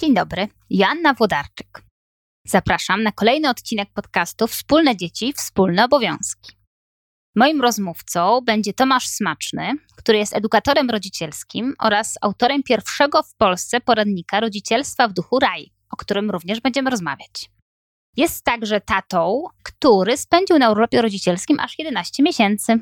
[0.00, 1.82] Dzień dobry, Joanna Włodarczyk.
[2.46, 6.52] Zapraszam na kolejny odcinek podcastu Wspólne dzieci, wspólne obowiązki.
[7.36, 14.40] Moim rozmówcą będzie Tomasz Smaczny, który jest edukatorem rodzicielskim oraz autorem pierwszego w Polsce poradnika
[14.40, 17.50] rodzicielstwa w duchu raj, o którym również będziemy rozmawiać.
[18.16, 22.78] Jest także tatą, który spędził na urlopie rodzicielskim aż 11 miesięcy.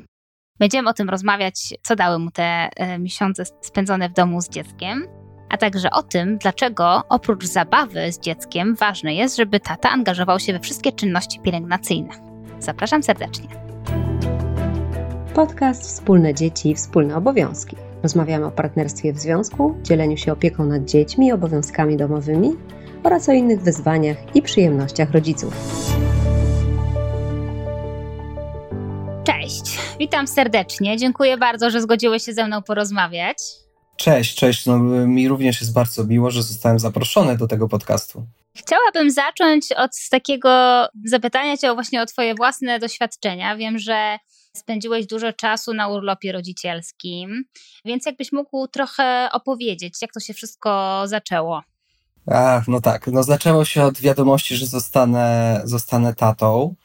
[0.59, 5.24] Będziemy o tym rozmawiać, co dały mu te e, miesiące spędzone w domu z dzieckiem,
[5.55, 10.53] a także o tym, dlaczego oprócz zabawy z dzieckiem ważne jest, żeby tata angażował się
[10.53, 12.09] we wszystkie czynności pielęgnacyjne.
[12.59, 13.47] Zapraszam serdecznie.
[15.33, 17.75] Podcast Wspólne Dzieci, Wspólne Obowiązki.
[18.03, 22.51] Rozmawiamy o partnerstwie w związku, dzieleniu się opieką nad dziećmi i obowiązkami domowymi
[23.03, 25.53] oraz o innych wyzwaniach i przyjemnościach rodziców.
[29.23, 30.97] Cześć, witam serdecznie.
[30.97, 33.64] Dziękuję bardzo, że zgodziłeś się ze mną porozmawiać.
[33.97, 34.65] Cześć, cześć.
[34.65, 34.77] No,
[35.07, 38.25] mi również jest bardzo miło, że zostałem zaproszony do tego podcastu.
[38.57, 40.49] Chciałabym zacząć od takiego
[41.05, 43.57] zapytania Cię właśnie o Twoje własne doświadczenia.
[43.57, 44.17] Wiem, że
[44.55, 47.43] spędziłeś dużo czasu na urlopie rodzicielskim,
[47.85, 51.61] więc jakbyś mógł trochę opowiedzieć, jak to się wszystko zaczęło.
[52.27, 53.07] Ach, no tak.
[53.07, 56.75] No zaczęło się od wiadomości, że zostanę, zostanę tatą.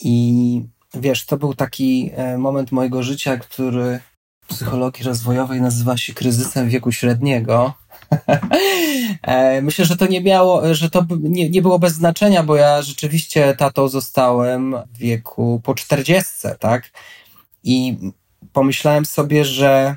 [0.00, 0.62] I
[0.94, 4.00] wiesz, to był taki e, moment mojego życia, który
[4.46, 7.72] psychologii rozwojowej nazywa się kryzysem wieku średniego.
[9.22, 12.82] E, myślę, że to nie miało, że to nie, nie było bez znaczenia, bo ja
[12.82, 16.90] rzeczywiście tatą zostałem w wieku po czterdziestce, tak?
[17.64, 17.98] I
[18.52, 19.96] pomyślałem sobie, że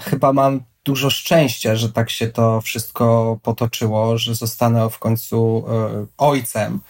[0.00, 6.06] chyba mam dużo szczęścia, że tak się to wszystko potoczyło, że zostanę w końcu e,
[6.18, 6.80] ojcem.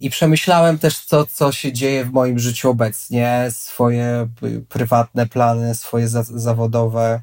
[0.00, 4.28] I przemyślałem też to, co się dzieje w moim życiu obecnie, swoje
[4.68, 7.22] prywatne plany, swoje za zawodowe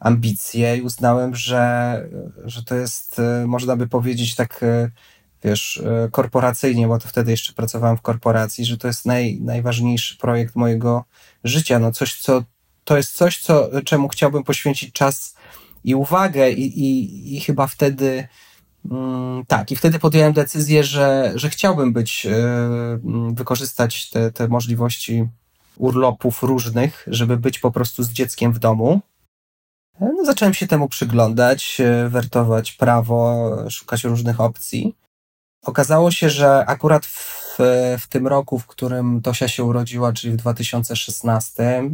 [0.00, 2.04] ambicje i uznałem, że,
[2.44, 4.90] że to jest, e, można by powiedzieć tak, e,
[5.44, 10.16] wiesz, e, korporacyjnie, bo to wtedy jeszcze pracowałem w korporacji, że to jest naj, najważniejszy
[10.16, 11.04] projekt mojego
[11.44, 11.78] życia.
[11.78, 12.44] No coś, co,
[12.84, 15.34] to jest coś, co, czemu chciałbym poświęcić czas
[15.84, 18.28] i uwagę i, i, i chyba wtedy
[19.48, 22.30] tak, i wtedy podjąłem decyzję, że, że chciałbym być, e,
[23.04, 25.28] mm, wykorzystać te, te możliwości
[25.76, 29.00] urlopów różnych, żeby być po prostu z dzieckiem w domu.
[30.00, 34.96] E, no, zacząłem się temu przyglądać, e, wertować prawo, szukać różnych opcji.
[35.64, 37.58] Okazało się, że akurat w,
[37.98, 41.90] w tym roku, w którym Tosia się urodziła, czyli w 2016,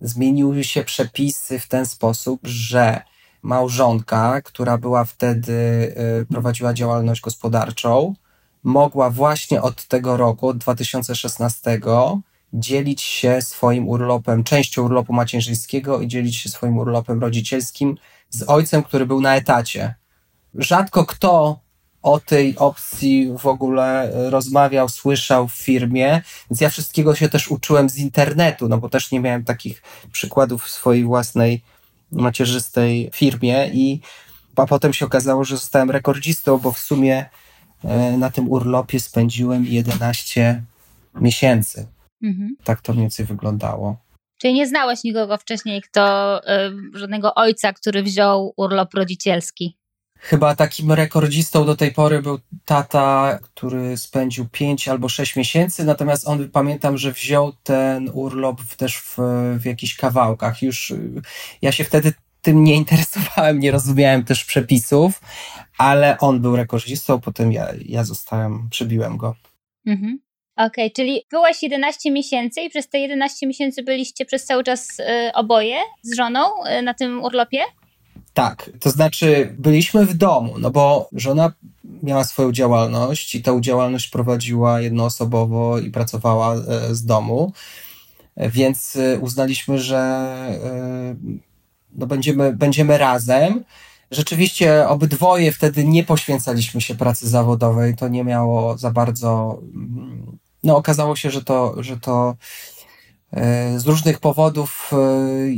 [0.00, 3.02] zmieniły się przepisy w ten sposób, że
[3.44, 5.52] małżonka, która była wtedy,
[6.22, 8.14] y, prowadziła działalność gospodarczą,
[8.62, 11.80] mogła właśnie od tego roku, od 2016,
[12.52, 17.96] dzielić się swoim urlopem, częścią urlopu macierzyńskiego i dzielić się swoim urlopem rodzicielskim
[18.30, 19.94] z ojcem, który był na etacie.
[20.54, 21.60] Rzadko kto
[22.02, 27.88] o tej opcji w ogóle rozmawiał, słyszał w firmie, więc ja wszystkiego się też uczyłem
[27.88, 29.82] z internetu, no bo też nie miałem takich
[30.12, 31.62] przykładów w swojej własnej
[32.14, 34.00] macierzystej firmie i
[34.56, 37.24] a potem się okazało, że zostałem rekordzistą, bo w sumie
[37.84, 40.62] e, na tym urlopie spędziłem 11
[41.14, 41.86] miesięcy.
[42.22, 42.56] Mhm.
[42.64, 43.96] Tak to mniej więcej wyglądało.
[44.38, 46.40] Czyli nie znałeś nikogo wcześniej, kto,
[46.94, 49.76] y, żadnego ojca, który wziął urlop rodzicielski?
[50.24, 56.28] Chyba takim rekordzistą do tej pory był tata, który spędził 5 albo 6 miesięcy, natomiast
[56.28, 59.16] on pamiętam, że wziął ten urlop też w,
[59.58, 60.62] w jakichś kawałkach.
[60.62, 60.92] Już
[61.62, 65.20] ja się wtedy tym nie interesowałem, nie rozumiałem też przepisów,
[65.78, 69.34] ale on był rekordzistą, potem ja, ja zostałem, przybiłem go.
[69.86, 70.18] Mhm.
[70.56, 75.00] Okej, okay, czyli byłaś 11 miesięcy i przez te 11 miesięcy byliście przez cały czas
[75.00, 77.60] y, oboje z żoną y, na tym urlopie?
[78.34, 81.52] Tak, to znaczy byliśmy w domu, no bo żona
[82.02, 87.52] miała swoją działalność i tę działalność prowadziła jednoosobowo i pracowała e, z domu,
[88.36, 91.16] więc e, uznaliśmy, że e,
[91.92, 93.64] no będziemy, będziemy razem.
[94.10, 99.60] Rzeczywiście obydwoje wtedy nie poświęcaliśmy się pracy zawodowej, to nie miało za bardzo.
[100.62, 102.36] No, okazało się, że to, że to
[103.76, 104.90] z różnych powodów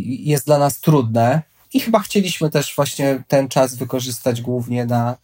[0.02, 1.43] jest dla nas trudne
[1.76, 5.17] i chyba chcieliśmy też właśnie ten czas wykorzystać głównie na,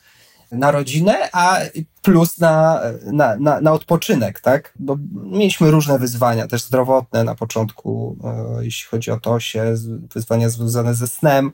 [0.53, 1.59] na rodzinę, a
[2.03, 2.81] plus na,
[3.13, 4.73] na, na, na odpoczynek, tak?
[4.79, 9.75] Bo mieliśmy różne wyzwania, też zdrowotne na początku, e, jeśli chodzi o to, się
[10.15, 11.53] wyzwania związane ze snem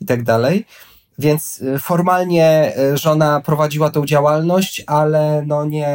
[0.00, 0.66] i tak dalej.
[1.18, 5.88] Więc y, formalnie y, żona prowadziła tą działalność, ale no nie,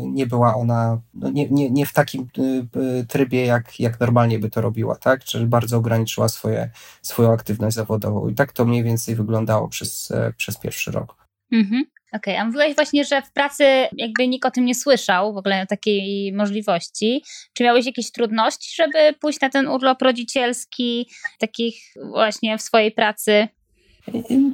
[0.00, 4.50] nie była ona, no nie, nie, nie w takim y, trybie, jak, jak normalnie by
[4.50, 5.24] to robiła, tak?
[5.24, 6.70] Czyli bardzo ograniczyła swoje,
[7.02, 8.28] swoją aktywność zawodową.
[8.28, 11.16] I tak to mniej więcej wyglądało przez, przez pierwszy rok.
[11.52, 11.84] Mhm.
[12.12, 15.36] Okej, okay, a mówiłaś właśnie, że w pracy jakby nikt o tym nie słyszał, w
[15.36, 17.24] ogóle takiej możliwości.
[17.52, 21.82] Czy miałeś jakieś trudności, żeby pójść na ten urlop rodzicielski, takich
[22.12, 23.48] właśnie w swojej pracy?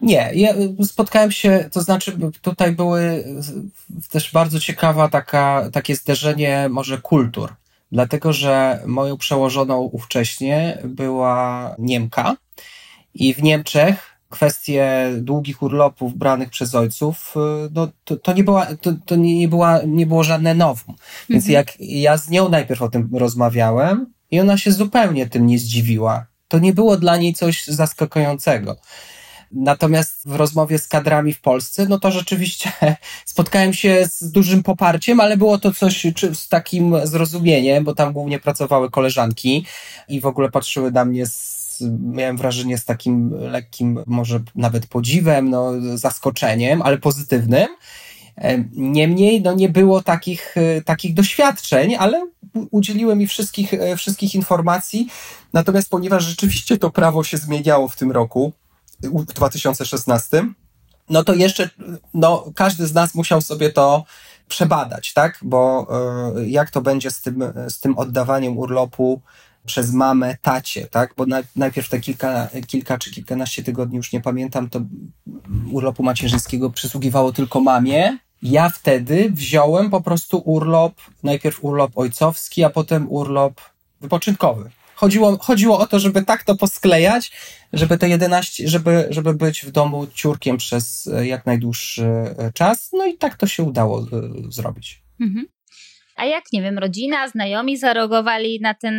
[0.02, 0.54] Nie, ja
[0.84, 3.24] spotkałem się, to znaczy tutaj były
[4.10, 7.54] też bardzo ciekawa taka, takie zderzenie może kultur,
[7.92, 12.36] dlatego że moją przełożoną ówcześnie była Niemka
[13.14, 18.66] i w Niemczech kwestie długich urlopów branych przez ojców, y, no, to, to nie, była,
[18.66, 20.94] to, to nie, była, nie było żadne nowum.
[21.28, 21.52] Więc mhm.
[21.52, 26.26] jak ja z nią najpierw o tym rozmawiałem i ona się zupełnie tym nie zdziwiła.
[26.48, 28.76] To nie było dla niej coś zaskakującego.
[29.54, 32.72] Natomiast w rozmowie z kadrami w Polsce, no to rzeczywiście
[33.24, 38.38] spotkałem się z dużym poparciem, ale było to coś z takim zrozumieniem, bo tam głównie
[38.38, 39.66] pracowały koleżanki
[40.08, 41.64] i w ogóle patrzyły na mnie z
[42.00, 47.68] miałem wrażenie z takim lekkim, może nawet podziwem, no, zaskoczeniem, ale pozytywnym.
[48.72, 52.26] Niemniej no, nie było takich, e, takich doświadczeń, ale
[52.70, 55.08] udzieliły mi wszystkich, e, wszystkich informacji.
[55.52, 58.52] Natomiast ponieważ rzeczywiście to prawo się zmieniało w tym roku,
[59.10, 60.44] w 2016,
[61.10, 61.70] no to jeszcze
[62.14, 64.04] no, każdy z nas musiał sobie to
[64.48, 65.38] przebadać, tak?
[65.42, 65.86] Bo
[66.36, 69.20] e, jak to będzie z tym, z tym oddawaniem urlopu
[69.66, 71.14] przez mamę, tacie, tak?
[71.16, 74.80] Bo na, najpierw te kilka, kilka czy kilkanaście tygodni, już nie pamiętam, to
[75.72, 78.18] urlopu macierzyńskiego przysługiwało tylko mamie.
[78.42, 83.60] Ja wtedy wziąłem po prostu urlop, najpierw urlop ojcowski, a potem urlop
[84.00, 84.70] wypoczynkowy.
[84.94, 87.32] Chodziło, chodziło o to, żeby tak to posklejać,
[87.72, 92.04] żeby te 11, żeby, żeby być w domu ciurkiem przez jak najdłuższy
[92.54, 92.90] czas.
[92.92, 94.04] No i tak to się udało e,
[94.48, 95.02] zrobić.
[95.20, 95.46] Mhm.
[96.16, 98.94] A jak, nie wiem, rodzina, znajomi zareagowali na ten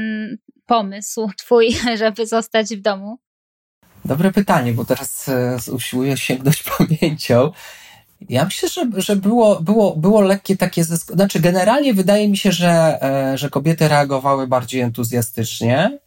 [0.65, 3.17] pomysł twój, żeby zostać w domu?
[4.05, 7.51] Dobre pytanie, bo teraz e, usiłuję sięgnąć pamięcią.
[8.29, 13.03] Ja myślę, że, że było, było, było lekkie takie, znaczy generalnie wydaje mi się, że,
[13.03, 15.99] e, że kobiety reagowały bardziej entuzjastycznie,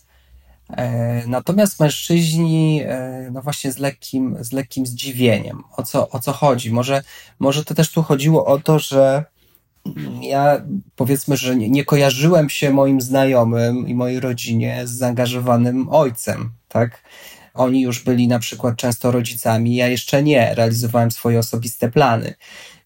[0.70, 2.82] e, natomiast mężczyźni,
[3.32, 5.64] no właśnie z lekkim, z lekkim zdziwieniem.
[5.76, 6.72] O co, o co chodzi?
[6.72, 7.02] Może,
[7.38, 9.24] może to też tu chodziło o to, że
[10.20, 10.62] ja
[10.96, 17.02] powiedzmy, że nie, nie, kojarzyłem się moim znajomym i mojej rodzinie z zaangażowanym ojcem, tak?
[17.58, 22.34] Oni już byli na przykład często rodzicami, ja jeszcze nie, realizowałem swoje osobiste plany.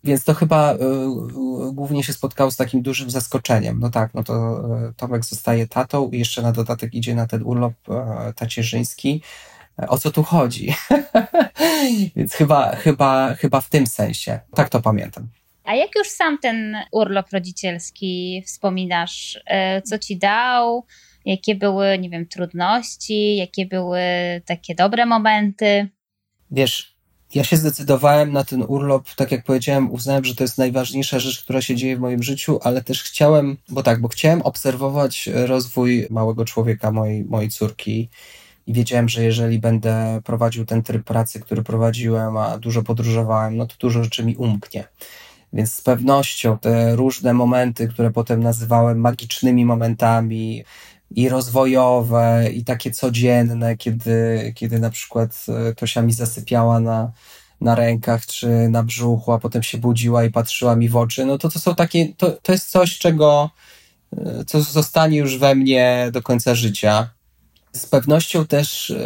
[0.05, 3.81] Więc to chyba y, y, głównie się spotkało z takim dużym zaskoczeniem.
[3.81, 7.43] No tak, no to y, Tomek zostaje tatą i jeszcze na dodatek idzie na ten
[7.43, 7.73] urlop
[8.37, 9.23] tacierzyński.
[9.89, 10.75] O co tu chodzi?
[12.17, 14.41] Więc chyba, chyba, chyba w tym sensie.
[14.55, 15.29] Tak to pamiętam.
[15.65, 19.41] A jak już sam ten urlop rodzicielski wspominasz,
[19.85, 20.85] co ci dał,
[21.25, 24.01] jakie były, nie wiem, trudności, jakie były
[24.47, 25.89] takie dobre momenty?
[26.51, 26.97] Wiesz,
[27.35, 31.45] ja się zdecydowałem na ten urlop, tak jak powiedziałem, uznałem, że to jest najważniejsza rzecz,
[31.45, 36.07] która się dzieje w moim życiu, ale też chciałem, bo tak, bo chciałem obserwować rozwój
[36.11, 38.09] małego człowieka, mojej, mojej córki.
[38.67, 43.67] I wiedziałem, że jeżeli będę prowadził ten tryb pracy, który prowadziłem, a dużo podróżowałem, no
[43.67, 44.85] to dużo rzeczy mi umknie.
[45.53, 50.65] Więc z pewnością te różne momenty, które potem nazywałem magicznymi momentami,
[51.17, 57.12] i rozwojowe, i takie codzienne, kiedy, kiedy na przykład e, Tosia mi zasypiała na,
[57.61, 61.39] na rękach czy na brzuchu, a potem się budziła i patrzyła mi w oczy, no
[61.39, 63.51] to to są takie, to, to jest coś, czego,
[64.17, 67.10] e, co zostanie już we mnie do końca życia.
[67.72, 68.96] Z pewnością też e,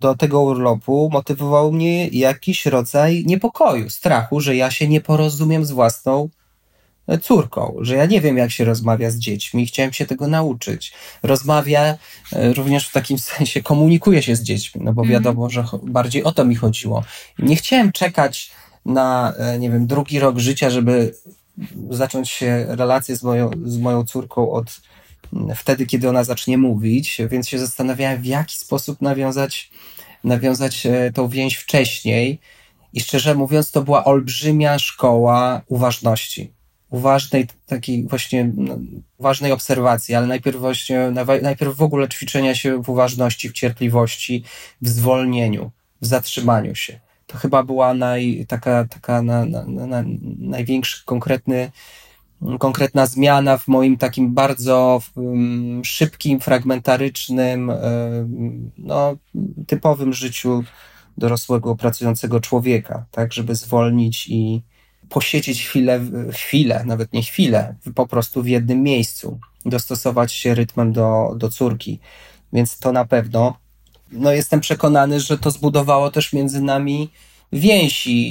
[0.00, 5.70] do tego urlopu motywował mnie jakiś rodzaj niepokoju, strachu, że ja się nie porozumiem z
[5.70, 6.28] własną
[7.22, 10.92] córką, że ja nie wiem, jak się rozmawia z dziećmi, chciałem się tego nauczyć.
[11.22, 11.98] Rozmawia
[12.32, 15.12] e, również w takim sensie, komunikuje się z dziećmi, no bo mhm.
[15.12, 17.04] wiadomo, że bardziej o to mi chodziło.
[17.38, 18.50] Nie chciałem czekać
[18.84, 21.14] na, nie wiem, drugi rok życia, żeby
[21.90, 24.80] zacząć się relacje z moją, z moją córką od
[25.56, 29.70] wtedy, kiedy ona zacznie mówić, więc się zastanawiałem, w jaki sposób nawiązać,
[30.24, 32.40] nawiązać e, tą więź wcześniej.
[32.92, 36.52] I szczerze mówiąc, to była olbrzymia szkoła uważności.
[36.90, 38.78] Uważnej, takiej właśnie no,
[39.18, 41.12] ważnej obserwacji, ale najpierw właśnie,
[41.42, 44.44] najpierw w ogóle ćwiczenia się w uważności, w cierpliwości,
[44.82, 45.70] w zwolnieniu,
[46.02, 47.00] w zatrzymaniu się.
[47.26, 50.04] To chyba była naj, taka, taka na, na, na,
[50.38, 51.70] największy konkretny
[52.58, 59.16] konkretna zmiana w moim takim bardzo um, szybkim, fragmentarycznym, um, no,
[59.66, 60.64] typowym życiu
[61.18, 64.62] dorosłego, pracującego człowieka, tak, żeby zwolnić i
[65.08, 66.00] posiedzieć chwilę,
[66.32, 71.98] chwilę, nawet nie chwilę, po prostu w jednym miejscu, dostosować się rytmem do, do córki.
[72.52, 73.58] Więc to na pewno,
[74.12, 77.10] no jestem przekonany, że to zbudowało też między nami
[77.52, 78.30] więź i,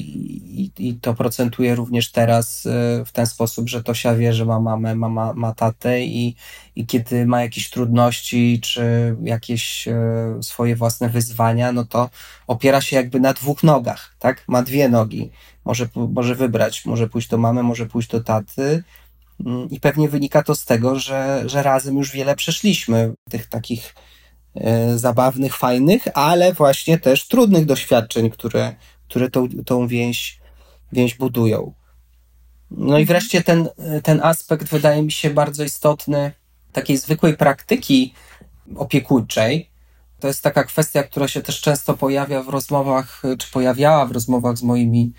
[0.62, 4.60] i, i, to procentuje również teraz e, w ten sposób, że Tosia wie, że ma
[4.60, 6.36] mamę, ma, ma tatę i,
[6.75, 9.93] i kiedy ma jakieś trudności czy jakieś e,
[10.41, 12.10] swoje własne wyzwania, no to
[12.48, 14.43] opiera się jakby na dwóch nogach, tak?
[14.48, 15.31] Ma dwie nogi.
[15.65, 18.84] Może, może wybrać, może pójść do mamy, może pójść do taty.
[19.45, 23.95] Mm, I pewnie wynika to z tego, że, że razem już wiele przeszliśmy tych takich
[24.55, 28.75] e, zabawnych, fajnych, ale właśnie też trudnych doświadczeń, które,
[29.09, 30.39] które tą, tą więź,
[30.91, 31.74] więź budują.
[32.71, 33.05] No i mhm.
[33.05, 33.69] wreszcie ten,
[34.03, 36.31] ten aspekt wydaje mi się bardzo istotny
[36.71, 38.13] takiej zwykłej praktyki
[38.75, 39.69] opiekuńczej.
[40.19, 44.57] To jest taka kwestia, która się też często pojawia w rozmowach, czy pojawiała w rozmowach
[44.57, 45.13] z moimi,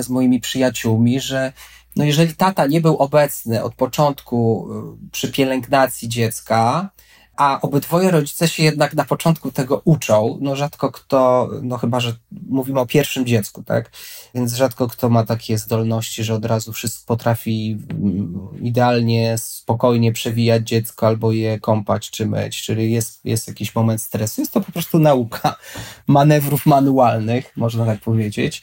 [0.00, 1.52] z moimi przyjaciółmi, że
[1.96, 4.68] no jeżeli tata nie był obecny od początku
[5.04, 6.90] y, przy pielęgnacji dziecka,
[7.36, 10.38] a obydwoje rodzice się jednak na początku tego uczą.
[10.40, 12.14] No rzadko kto, no chyba, że
[12.48, 13.90] mówimy o pierwszym dziecku, tak?
[14.34, 20.68] Więc rzadko kto ma takie zdolności, że od razu wszystko potrafi mm, idealnie, spokojnie przewijać
[20.68, 24.40] dziecko albo je kąpać czy myć, czyli jest, jest jakiś moment stresu.
[24.40, 25.56] Jest to po prostu nauka
[26.06, 28.62] manewrów manualnych, można tak powiedzieć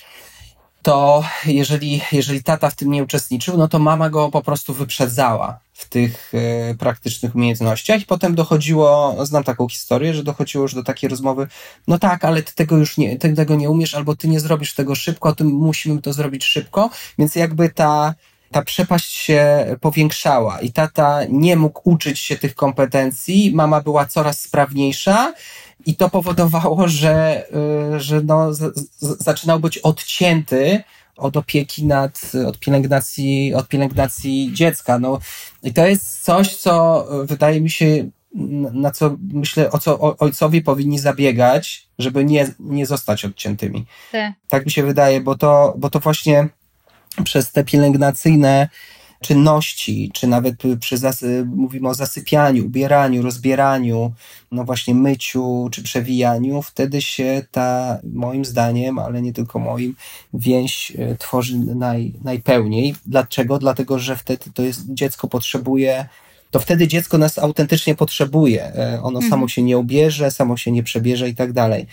[0.81, 5.59] to jeżeli, jeżeli tata w tym nie uczestniczył, no to mama go po prostu wyprzedzała
[5.79, 8.01] w tych e, praktycznych umiejętnościach.
[8.01, 11.47] I potem dochodziło, znam taką historię, że dochodziło już do takiej rozmowy,
[11.87, 14.73] no tak, ale ty tego już nie, ty tego nie umiesz, albo ty nie zrobisz
[14.73, 18.13] tego szybko, a ty musimy to zrobić szybko, więc jakby ta,
[18.51, 24.41] ta przepaść się powiększała i tata nie mógł uczyć się tych kompetencji, mama była coraz
[24.41, 25.33] sprawniejsza,
[25.85, 27.45] i to powodowało, że,
[27.95, 30.83] y, że no, z, z, zaczynał być odcięty
[31.19, 34.99] od opieki nad, od pielęgnacji, od pielęgnacji dziecka.
[34.99, 35.19] No,
[35.63, 38.09] I to jest coś, co wydaje mi się,
[38.73, 43.85] na co myślę, o co ojcowie powinni zabiegać, żeby nie, nie zostać odciętymi.
[44.11, 44.33] Tak.
[44.47, 46.47] tak mi się wydaje, bo to, bo to właśnie
[47.23, 48.69] przez te pielęgnacyjne
[49.21, 54.13] czynności, czy nawet przy zasy, mówimy o zasypianiu, ubieraniu, rozbieraniu,
[54.51, 59.95] no właśnie myciu czy przewijaniu, wtedy się ta, moim zdaniem, ale nie tylko moim,
[60.33, 62.95] więź e, tworzy naj, najpełniej.
[63.05, 63.59] Dlaczego?
[63.59, 66.05] Dlatego, że wtedy to jest, dziecko potrzebuje
[66.51, 68.63] to wtedy dziecko nas autentycznie potrzebuje.
[68.75, 69.29] E, ono mhm.
[69.29, 71.87] samo się nie ubierze, samo się nie przebierze i tak dalej.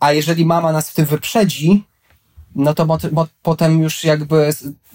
[0.00, 1.84] A jeżeli mama nas w tym wyprzedzi,
[2.54, 2.98] no to
[3.42, 4.50] potem już jakby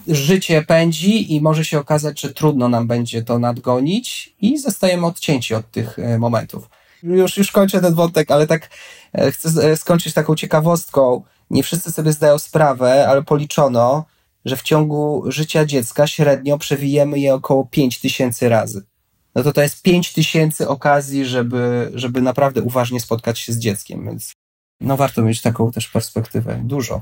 [0.07, 5.55] życie pędzi i może się okazać, że trudno nam będzie to nadgonić i zostajemy odcięci
[5.55, 6.69] od tych e, momentów.
[7.03, 8.69] Już, już kończę ten wątek, ale tak
[9.13, 11.23] e, chcę e, skończyć taką ciekawostką.
[11.49, 14.05] Nie wszyscy sobie zdają sprawę, ale policzono,
[14.45, 18.83] że w ciągu życia dziecka średnio przewijemy je około 5 tysięcy razy.
[19.35, 24.05] No to to jest 5 tysięcy okazji, żeby, żeby naprawdę uważnie spotkać się z dzieckiem,
[24.05, 24.31] więc
[24.81, 26.61] no warto mieć taką też perspektywę.
[26.63, 27.01] Dużo.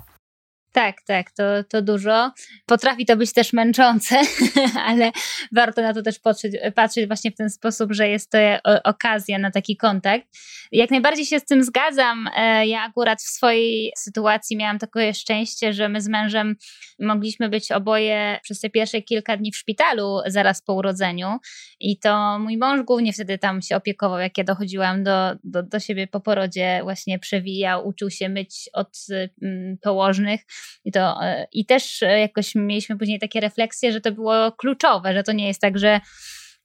[0.72, 2.32] Tak, tak, to, to dużo.
[2.66, 4.22] Potrafi to być też męczące,
[4.90, 5.12] ale
[5.52, 8.38] warto na to też patrzeć, patrzeć właśnie w ten sposób, że jest to
[8.84, 10.28] okazja na taki kontakt.
[10.72, 12.30] Jak najbardziej się z tym zgadzam.
[12.36, 16.56] E, ja akurat w swojej sytuacji miałam takie szczęście, że my z mężem
[17.00, 21.38] mogliśmy być oboje przez te pierwsze kilka dni w szpitalu zaraz po urodzeniu
[21.80, 25.80] i to mój mąż głównie wtedy tam się opiekował, jak ja dochodziłam do, do, do
[25.80, 28.98] siebie po porodzie, właśnie przewijał, uczył się myć od
[29.42, 30.42] mm, położnych
[30.86, 35.14] i, to, e, I też e, jakoś mieliśmy później takie refleksje, że to było kluczowe,
[35.14, 36.00] że to nie jest tak, że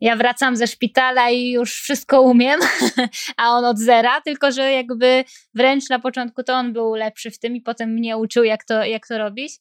[0.00, 2.60] ja wracam ze szpitala i już wszystko umiem,
[3.36, 5.24] a on od zera, tylko że jakby
[5.54, 8.84] wręcz na początku to on był lepszy w tym i potem mnie uczył, jak to,
[8.84, 9.52] jak to robić.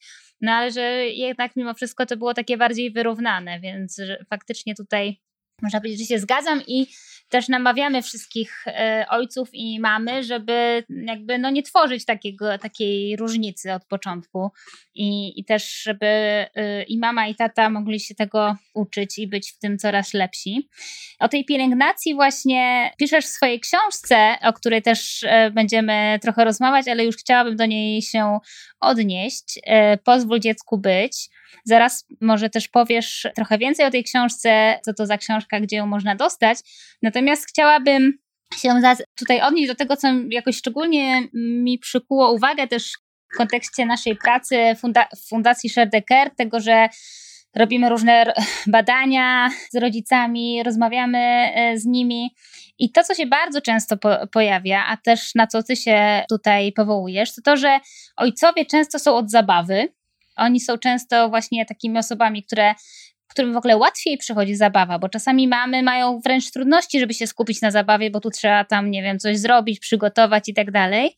[0.41, 5.19] No ale że jednak mimo wszystko to było takie bardziej wyrównane, więc faktycznie tutaj
[5.61, 6.87] można powiedzieć, że się zgadzam i
[7.29, 13.73] też namawiamy wszystkich e, ojców i mamy, żeby jakby no nie tworzyć takiego, takiej różnicy
[13.73, 14.51] od początku
[14.95, 19.51] i, i też, żeby e, i mama i tata mogli się tego uczyć i być
[19.51, 20.69] w tym coraz lepsi.
[21.19, 26.87] O tej pielęgnacji właśnie piszesz w swojej książce, o której też e, będziemy trochę rozmawiać,
[26.87, 28.39] ale już chciałabym do niej się
[28.79, 29.59] odnieść.
[30.03, 31.29] Pozwól dziecku być.
[31.65, 35.85] Zaraz może też powiesz trochę więcej o tej książce, co to za książka, gdzie ją
[35.85, 36.57] można dostać.
[37.01, 38.17] Natomiast chciałabym
[38.57, 38.81] się
[39.15, 42.93] tutaj odnieść do tego, co jakoś szczególnie mi przykuło uwagę też
[43.33, 45.89] w kontekście naszej pracy funda Fundacji Share
[46.37, 46.89] tego, że
[47.55, 48.33] robimy różne
[48.67, 51.19] badania z rodzicami, rozmawiamy
[51.55, 52.35] e, z nimi.
[52.79, 56.71] I to, co się bardzo często po pojawia, a też na co ty się tutaj
[56.71, 57.79] powołujesz, to to, że
[58.17, 59.93] ojcowie często są od zabawy,
[60.35, 62.73] oni są często właśnie takimi osobami, które
[63.33, 67.61] którym w ogóle łatwiej przychodzi zabawa, bo czasami mamy mają wręcz trudności, żeby się skupić
[67.61, 71.15] na zabawie, bo tu trzeba tam, nie wiem, coś zrobić, przygotować i tak dalej.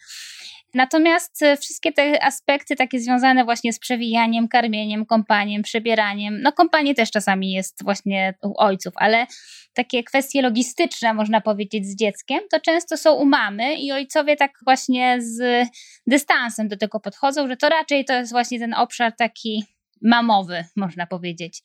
[0.75, 6.95] Natomiast e, wszystkie te aspekty takie związane właśnie z przewijaniem, karmieniem, kąpaniem, przebieraniem, no kąpanie
[6.95, 9.27] też czasami jest właśnie u ojców, ale
[9.73, 14.51] takie kwestie logistyczne, można powiedzieć, z dzieckiem, to często są u mamy i ojcowie tak
[14.63, 15.67] właśnie z
[16.07, 19.63] dystansem do tego podchodzą, że to raczej to jest właśnie ten obszar taki
[20.01, 21.61] mamowy, można powiedzieć.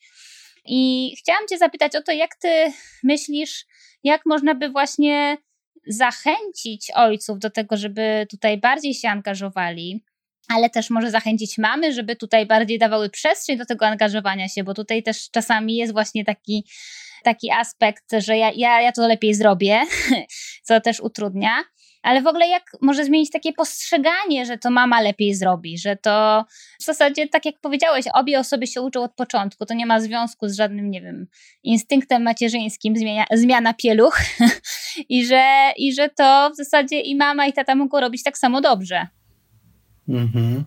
[0.66, 2.72] I chciałam Cię zapytać o to, jak Ty
[3.04, 3.66] myślisz,
[4.04, 5.36] jak można by właśnie
[5.86, 10.04] zachęcić ojców do tego, żeby tutaj bardziej się angażowali,
[10.48, 14.74] ale też może zachęcić mamy, żeby tutaj bardziej dawały przestrzeń do tego angażowania się, bo
[14.74, 16.64] tutaj też czasami jest właśnie taki,
[17.24, 19.80] taki aspekt, że ja, ja, ja to lepiej zrobię,
[20.66, 21.64] co też utrudnia.
[22.02, 26.44] Ale w ogóle jak może zmienić takie postrzeganie, że to mama lepiej zrobi, że to
[26.80, 30.48] w zasadzie, tak jak powiedziałeś, obie osoby się uczą od początku, to nie ma związku
[30.48, 31.26] z żadnym, nie wiem,
[31.62, 34.20] instynktem macierzyńskim, zmienia, zmiana pieluch
[35.08, 38.60] i, że, i że to w zasadzie i mama i tata mogą robić tak samo
[38.60, 39.06] dobrze.
[40.08, 40.64] Mhm.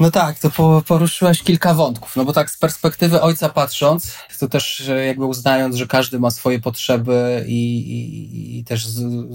[0.00, 0.50] No tak, to
[0.86, 5.86] poruszyłaś kilka wątków, no bo tak z perspektywy ojca patrząc, to też jakby uznając, że
[5.86, 9.26] każdy ma swoje potrzeby i, i, i też z,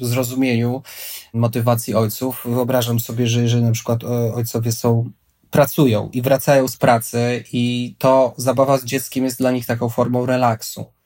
[0.00, 0.82] zrozumieniu
[1.34, 4.04] motywacji ojców, wyobrażam sobie, że jeżeli na przykład
[4.34, 5.10] ojcowie są
[5.50, 10.26] pracują i wracają z pracy i to zabawa z dzieckiem jest dla nich taką formą
[10.26, 10.97] relaksu.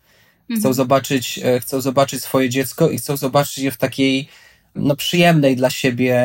[0.53, 0.75] Chcą mhm.
[0.75, 4.29] zobaczyć, e, chcą zobaczyć swoje dziecko i chcą zobaczyć je w takiej
[4.75, 6.17] no, przyjemnej dla siebie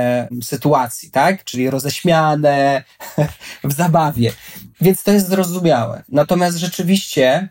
[0.44, 1.44] sytuacji, tak?
[1.44, 2.84] Czyli roześmiane,
[3.64, 4.34] w zabawie.
[4.82, 6.04] Więc to jest zrozumiałe.
[6.10, 7.50] Natomiast rzeczywiście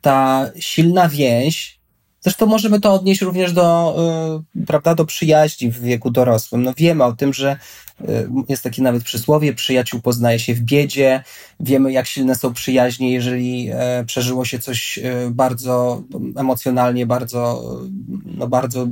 [0.00, 1.80] ta silna więź,
[2.22, 3.96] zresztą możemy to odnieść również do,
[4.56, 6.62] yy, prawda, do przyjaźni w wieku dorosłym.
[6.62, 7.56] No wiemy o tym, że
[8.08, 11.24] Y, jest takie nawet przysłowie, przyjaciół poznaje się w biedzie.
[11.60, 16.02] Wiemy, jak silne są przyjaźnie, jeżeli e, przeżyło się coś e, bardzo
[16.36, 17.64] emocjonalnie, bardzo,
[18.24, 18.86] no bardzo,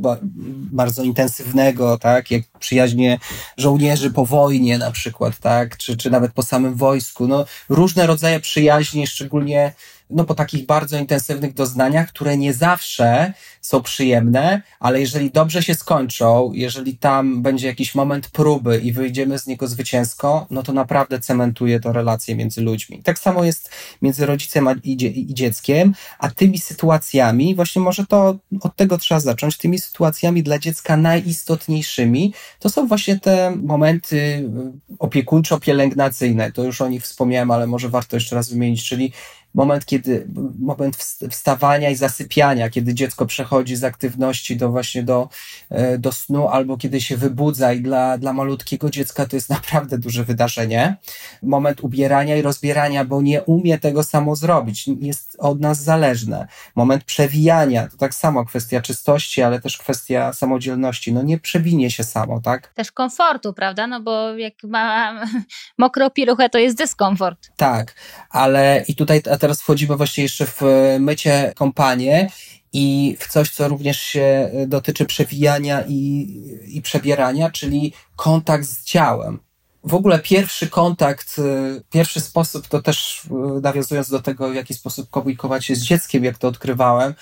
[0.73, 2.31] bardzo intensywnego, tak?
[2.31, 3.19] Jak przyjaźnie
[3.57, 5.77] żołnierzy po wojnie na przykład, tak?
[5.77, 7.29] Czy, czy nawet po samym wojsku.
[7.29, 9.73] No, różne rodzaje przyjaźni, szczególnie
[10.11, 15.75] no, po takich bardzo intensywnych doznaniach, które nie zawsze są przyjemne, ale jeżeli dobrze się
[15.75, 21.21] skończą, jeżeli tam będzie jakiś moment próby i wyjdziemy z niego zwycięsko, no to naprawdę
[21.21, 23.03] cementuje to relacje między ludźmi.
[23.03, 23.71] Tak samo jest
[24.03, 29.59] między rodzicem i, i dzieckiem, a tymi sytuacjami, właśnie może to od tego trzeba zacząć,
[29.59, 34.51] tymi sytuacjami dla dziecka najistotniejszymi, to są właśnie te momenty
[34.99, 36.53] opiekuńczo-pielęgnacyjne.
[36.53, 39.13] To już o nich wspomniałem, ale może warto jeszcze raz wymienić, czyli
[39.55, 40.27] moment, kiedy,
[40.59, 40.97] moment
[41.31, 45.29] wstawania i zasypiania, kiedy dziecko przechodzi z aktywności do właśnie do,
[45.71, 49.99] e, do snu, albo kiedy się wybudza i dla, dla malutkiego dziecka to jest naprawdę
[49.99, 50.97] duże wydarzenie.
[51.43, 56.49] Moment ubierania i rozbierania, bo nie umie tego samo zrobić, jest od nas zależne.
[56.77, 62.05] Moment przewijania, to tak samo kwestia czystości, ale też kwestia samodzielności, no nie przewinie się
[62.05, 62.69] samo, tak?
[62.75, 63.87] Też komfortu, prawda?
[63.87, 65.21] No bo jak ma
[65.79, 67.51] mokrą piruchę, to jest dyskomfort.
[67.57, 67.95] Tak,
[68.31, 72.31] ale i tutaj teraz wchodzimy właśnie jeszcze w e, mycie kompanie
[72.73, 76.29] i w coś, co również się e, dotyczy przewijania i,
[76.69, 79.39] i przebierania, czyli kontakt z ciałem.
[79.85, 83.23] W ogóle pierwszy kontakt, e, pierwszy sposób, to też
[83.63, 87.15] nawiązując do tego, w jaki sposób komunikować się z dzieckiem, jak to odkrywałem,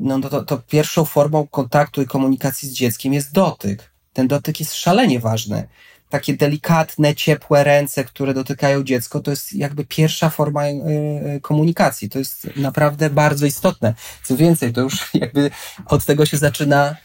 [0.00, 3.92] no to, to pierwszą formą kontaktu i komunikacji z dzieckiem jest dotyk.
[4.12, 5.68] Ten dotyk jest szalenie ważny
[6.12, 12.08] takie delikatne, ciepłe ręce, które dotykają dziecko, to jest jakby pierwsza forma e, e, komunikacji.
[12.08, 13.94] To jest naprawdę bardzo istotne.
[14.22, 15.50] Co więcej, to już jakby
[15.86, 16.96] od tego się zaczyna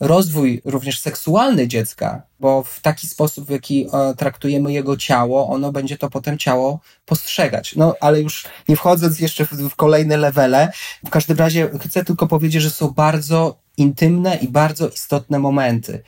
[0.00, 5.72] rozwój również seksualny dziecka, bo w taki sposób, w jaki e, traktujemy jego ciało, ono
[5.72, 7.76] będzie to potem ciało postrzegać.
[7.76, 10.72] No, ale już nie wchodząc jeszcze w, w kolejne levele,
[11.06, 16.02] w każdym razie chcę tylko powiedzieć, że są bardzo intymne i bardzo istotne momenty.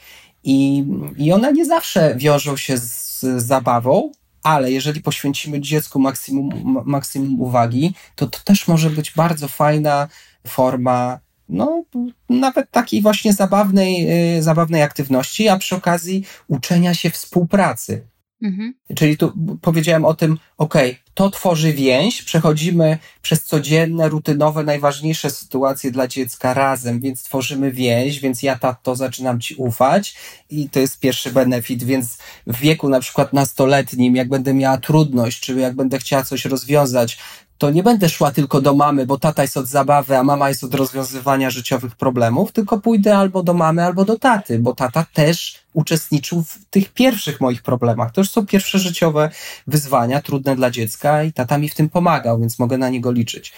[0.45, 0.85] I,
[1.17, 7.95] I one nie zawsze wiążą się z, zabawą, ale jeżeli poświęcimy dziecku maksimum, maksimum uwagi,
[8.15, 10.09] to to też może być bardzo fajna
[10.47, 11.85] forma, no,
[12.29, 18.07] nawet takiej właśnie zabawnej, yy, zabawnej aktywności, a przy okazji uczenia się współpracy.
[18.45, 18.75] Mhm.
[18.97, 20.75] Czyli tu powiedziałem o tym, ok,
[21.15, 28.21] to tworzy więź, przechodzimy przez codzienne, rutynowe, najważniejsze sytuacje dla dziecka razem, więc tworzymy więź,
[28.21, 30.17] więc ja tato zaczynam ci ufać
[30.51, 35.41] i to jest pierwszy benefit, więc w wieku na przykład nastoletnim, jak będę miała trudność,
[35.41, 37.19] czy jak będę chciała coś rozwiązać,
[37.59, 40.65] to nie będę szła tylko do mamy, bo tata jest od zabawy, a mama jest
[40.65, 45.65] od rozwiązywania życiowych problemów, tylko pójdę albo do mamy, albo do taty, bo tata też
[45.73, 48.13] uczestniczył w tych pierwszych moich problemach.
[48.13, 49.31] To już są pierwsze życiowe
[49.67, 53.53] wyzwania, trudne dla dziecka i tata mi w tym pomagał, więc mogę na niego liczyć.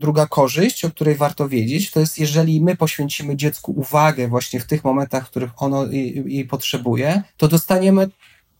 [0.00, 4.66] Druga korzyść, o której warto wiedzieć, to jest jeżeli my poświęcimy dziecku uwagę właśnie w
[4.66, 5.86] tych momentach, w których ono
[6.26, 8.08] jej potrzebuje, to dostaniemy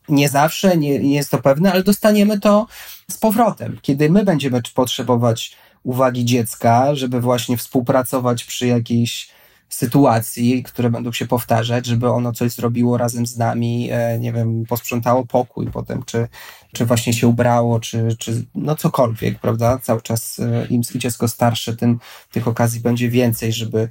[0.09, 2.67] nie zawsze, nie, nie jest to pewne, ale dostaniemy to
[3.11, 3.79] z powrotem.
[3.83, 9.29] Kiedy my będziemy potrzebować uwagi dziecka, żeby właśnie współpracować przy jakiejś
[9.69, 14.65] sytuacji, które będą się powtarzać, żeby ono coś zrobiło razem z nami, e, nie wiem,
[14.69, 16.29] posprzątało pokój potem, czy,
[16.73, 19.79] czy właśnie się ubrało, czy, czy no cokolwiek, prawda?
[19.79, 21.99] Cały czas e, im dziecko starsze, tym
[22.33, 23.89] tych okazji będzie więcej, żeby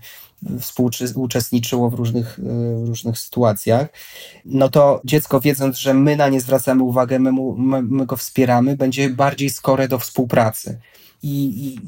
[0.60, 3.88] współuczestniczyło w różnych, e, różnych sytuacjach,
[4.46, 8.18] no to dziecko wiedząc, że my na nie zwracamy uwagę, my, mu, my, my go
[8.18, 10.80] wspieramy, będzie bardziej skore do współpracy.
[11.24, 11.80] I, I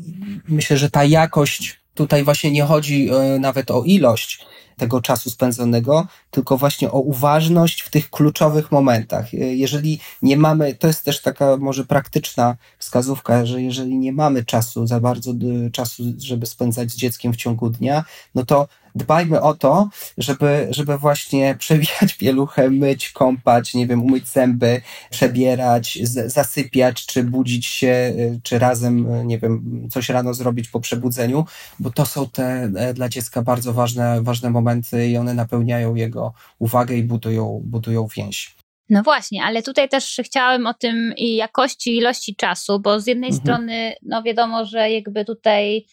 [0.48, 4.46] myślę, że ta jakość tutaj właśnie nie chodzi e, nawet o ilość
[4.78, 9.34] tego czasu spędzonego, tylko właśnie o uważność w tych kluczowych momentach.
[9.34, 14.46] E, jeżeli nie mamy, to jest też taka może praktyczna wskazówka, że jeżeli nie mamy
[14.46, 15.34] czasu, za bardzo
[15.72, 18.04] czasu, żeby spędzać z dzieckiem w ciągu dnia,
[18.36, 24.28] no to dbajmy o to, żeby, żeby właśnie przewijać pieluchę, myć, kąpać, nie wiem, umyć
[24.28, 30.70] zęby, przebierać, zasypiać, czy budzić się, y, czy razem, y, nie wiem, coś rano zrobić
[30.70, 31.46] po przebudzeniu,
[31.80, 36.34] bo to są te e, dla dziecka bardzo ważne, ważne momenty i one napełniają jego
[36.60, 38.56] uwagę i budują, budują więź.
[38.90, 43.30] No właśnie, ale tutaj też chciałem o tym i jakości, ilości czasu, bo z jednej
[43.30, 43.46] mhm.
[43.46, 45.86] strony, no wiadomo, że jakby tutaj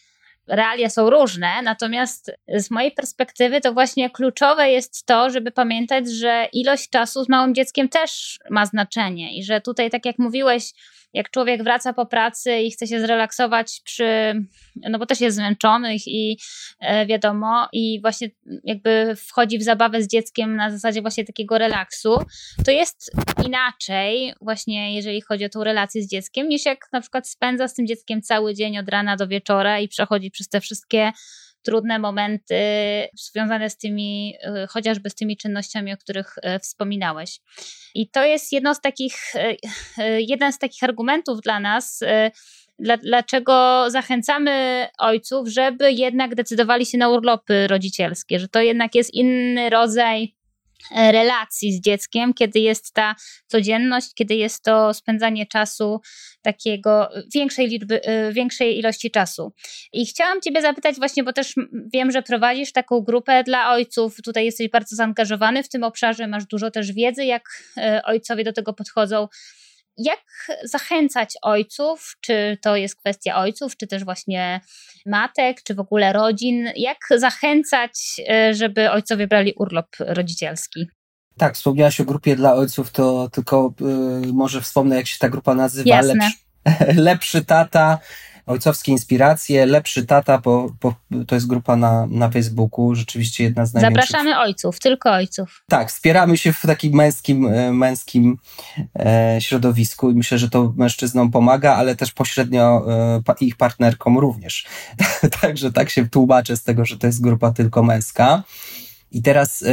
[0.47, 6.47] realia są różne, natomiast z mojej perspektywy to właśnie kluczowe jest to, żeby pamiętać, że
[6.53, 10.73] ilość czasu z małym dzieckiem też ma znaczenie i że tutaj, tak jak mówiłeś,
[11.13, 14.33] jak człowiek wraca po pracy i chce się zrelaksować przy,
[14.89, 16.37] no bo też jest zmęczony i
[16.79, 18.29] e, wiadomo, i właśnie
[18.63, 22.17] jakby wchodzi w zabawę z dzieckiem na zasadzie właśnie takiego relaksu,
[22.65, 23.11] to jest
[23.45, 27.73] inaczej właśnie jeżeli chodzi o tą relację z dzieckiem, niż jak na przykład spędza z
[27.73, 31.11] tym dzieckiem cały dzień od rana do wieczora i przechodzi przez te wszystkie
[31.67, 32.55] trudne momenty
[33.15, 37.39] związane z tymi, y, chociażby z tymi czynnościami, o których y, wspominałeś.
[37.95, 42.03] I to jest jedno z takich, y, jeden z takich argumentów dla nas,
[43.03, 49.69] dlaczego zachęcamy ojców, żeby jednak decydowali się na urlopy rodzicielskie, że to jednak jest inny
[49.69, 50.36] rodzaj E,
[50.95, 53.15] relacji z dzieckiem, kiedy jest ta
[53.47, 56.01] codzienność, kiedy jest to spędzanie czasu
[56.41, 59.53] takiego większej liczby, e, większej ilości czasu.
[59.93, 61.55] I chciałam Ciebie zapytać właśnie, bo też
[61.93, 66.45] wiem, że prowadzisz taką grupę dla ojców, tutaj jesteś bardzo zaangażowany w tym obszarze, masz
[66.45, 67.43] dużo też wiedzy, jak
[67.77, 69.27] e, ojcowie do tego podchodzą
[69.97, 70.23] jak
[70.63, 74.61] zachęcać ojców, czy to jest kwestia ojców, czy też właśnie
[75.05, 80.87] matek, czy w ogóle rodzin, jak zachęcać, e, żeby ojcowie brali urlop rodzicielski?
[81.37, 83.73] Tak, wspomniałaś o grupie dla ojców, to tylko
[84.23, 85.89] y, może wspomnę, jak się ta grupa nazywa.
[85.89, 86.31] Jasne.
[86.65, 87.99] Lepszy, lepszy tata
[88.47, 90.71] Ojcowskie Inspiracje, Lepszy Tata, bo,
[91.27, 94.07] to jest grupa na, na Facebooku, rzeczywiście jedna z największych.
[94.07, 95.63] Zapraszamy ojców, tylko ojców.
[95.69, 98.37] Tak, wspieramy się w takim męskim, e, męskim
[98.99, 102.85] e, środowisku i myślę, że to mężczyznom pomaga, ale też pośrednio
[103.27, 104.65] e, ich partnerkom również.
[105.41, 108.43] Także tak się tłumaczę z tego, że to jest grupa tylko męska.
[109.11, 109.65] I teraz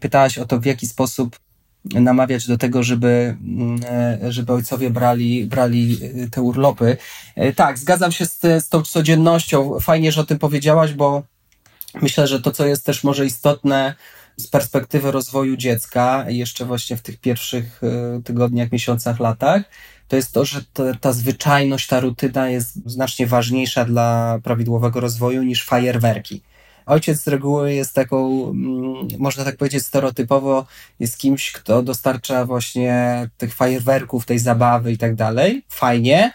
[0.00, 1.38] pytałaś o to, w jaki sposób
[1.84, 3.80] namawiać do tego, żeby, mm,
[4.22, 6.96] e, żeby ojcowie brali, brali e, te urlopy.
[7.36, 9.80] E, tak, zgadzam się z, z tą codziennością.
[9.80, 11.22] Fajnie, że o tym powiedziałaś, bo
[12.02, 13.94] myślę, że to, co jest też może istotne
[14.36, 17.80] z perspektywy rozwoju dziecka, jeszcze właśnie w tych pierwszych
[18.24, 19.62] tygodniach, miesiącach, latach,
[20.08, 25.42] to jest to, że ta, ta zwyczajność, ta rutyna jest znacznie ważniejsza dla prawidłowego rozwoju
[25.42, 26.42] niż fajerwerki.
[26.86, 30.66] Ojciec z reguły jest taką, mm, można tak powiedzieć, stereotypowo
[31.00, 35.64] jest kimś, kto dostarcza właśnie tych fajerwerków, tej zabawy i tak dalej.
[35.68, 36.32] Fajnie.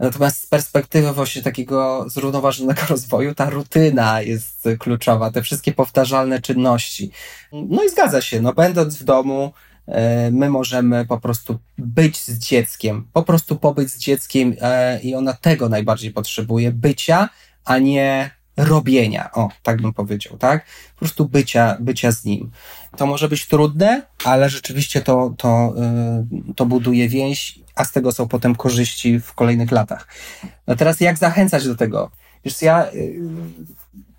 [0.00, 7.10] Natomiast z perspektywy właśnie takiego zrównoważonego rozwoju, ta rutyna jest kluczowa, te wszystkie powtarzalne czynności.
[7.52, 9.52] No i zgadza się, no będąc w domu,
[9.86, 15.14] e, my możemy po prostu być z dzieckiem, po prostu pobyć z dzieckiem e, i
[15.14, 17.28] ona tego najbardziej potrzebuje, bycia,
[17.64, 20.64] a nie robienia, o, tak bym powiedział, tak?
[20.94, 22.50] Po prostu bycia, bycia z nim.
[22.96, 25.74] To może być trudne, ale rzeczywiście to, to,
[26.32, 30.08] yy, to buduje więź, a z tego są potem korzyści w kolejnych latach.
[30.66, 32.10] No teraz jak zachęcać do tego?
[32.44, 33.20] Wiesz, ja yy,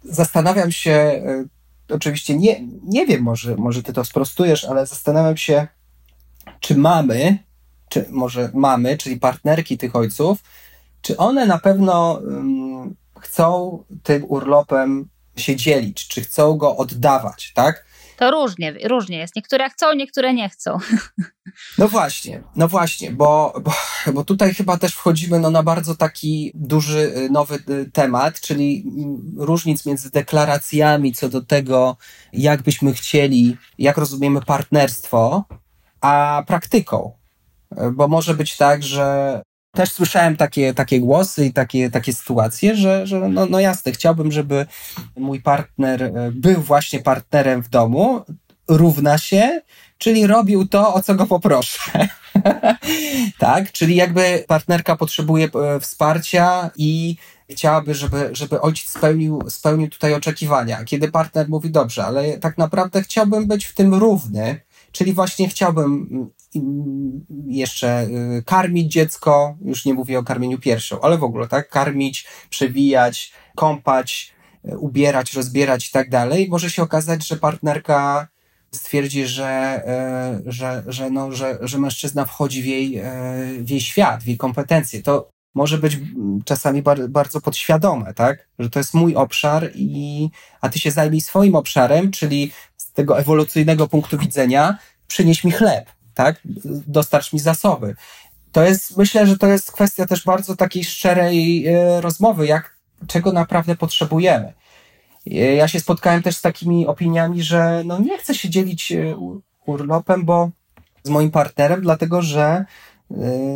[0.03, 1.21] zastanawiam się,
[1.89, 5.67] yy, oczywiście nie, nie wiem, może, może ty to sprostujesz, ale zastanawiam się,
[6.59, 7.37] czy mamy,
[7.89, 10.43] czy może mamy, czyli partnerki tych ojców,
[11.01, 12.21] czy one na pewno
[13.21, 17.85] chcą tym urlopem się dzielić, czy chcą go oddawać, tak?
[18.17, 19.35] To różnie, różnie jest.
[19.35, 20.77] Niektóre chcą, niektóre nie chcą.
[21.77, 23.73] No właśnie, no właśnie, bo, bo,
[24.13, 28.85] bo tutaj chyba też wchodzimy no, na bardzo taki duży, y, nowy y, temat, czyli
[29.37, 31.97] różnic między deklaracjami co do tego,
[32.33, 35.45] jak byśmy chcieli, jak rozumiemy partnerstwo,
[36.01, 37.11] a praktyką.
[37.93, 43.07] Bo może być tak, że też słyszałem takie, takie głosy i takie, takie sytuacje, że,
[43.07, 44.65] że no, no jasne, chciałbym, żeby
[45.17, 48.21] mój partner e, był właśnie partnerem w domu,
[48.67, 49.61] równa się,
[49.97, 52.07] czyli robił to, o co go poproszę.
[53.39, 57.15] tak, czyli jakby partnerka potrzebuje e, wsparcia i
[57.49, 60.83] chciałaby, żeby, żeby ojciec spełnił, spełnił tutaj oczekiwania.
[60.83, 66.07] Kiedy partner mówi, dobrze, ale tak naprawdę chciałbym być w tym równy, czyli właśnie chciałbym
[67.47, 68.03] jeszcze
[68.37, 71.69] y, karmić dziecko, już nie mówię o karmieniu piersią, ale w ogóle, tak?
[71.69, 74.33] Karmić, przewijać, kąpać,
[74.65, 76.47] y, ubierać, rozbierać i tak dalej.
[76.49, 78.27] Może się okazać, że partnerka
[78.71, 79.81] stwierdzi, że,
[80.47, 83.01] y, że, że, no, że, że mężczyzna wchodzi w jej,
[83.59, 85.01] w jej świat, w jej kompetencje.
[85.01, 85.99] To może być
[86.45, 88.47] czasami bardzo podświadome, tak?
[88.59, 90.29] Że to jest mój obszar i,
[90.61, 95.91] a ty się zajmij swoim obszarem, czyli z tego ewolucyjnego punktu widzenia przynieś mi chleb,
[96.23, 96.41] tak?
[96.87, 97.95] Dostarcz mi zasoby.
[98.51, 102.75] To jest, myślę, że to jest kwestia też bardzo takiej szczerej e, rozmowy, jak,
[103.07, 104.53] czego naprawdę potrzebujemy.
[105.27, 109.15] E, ja się spotkałem też z takimi opiniami, że no nie chcę się dzielić e,
[109.65, 110.49] urlopem, bo
[111.03, 112.65] z moim partnerem, dlatego że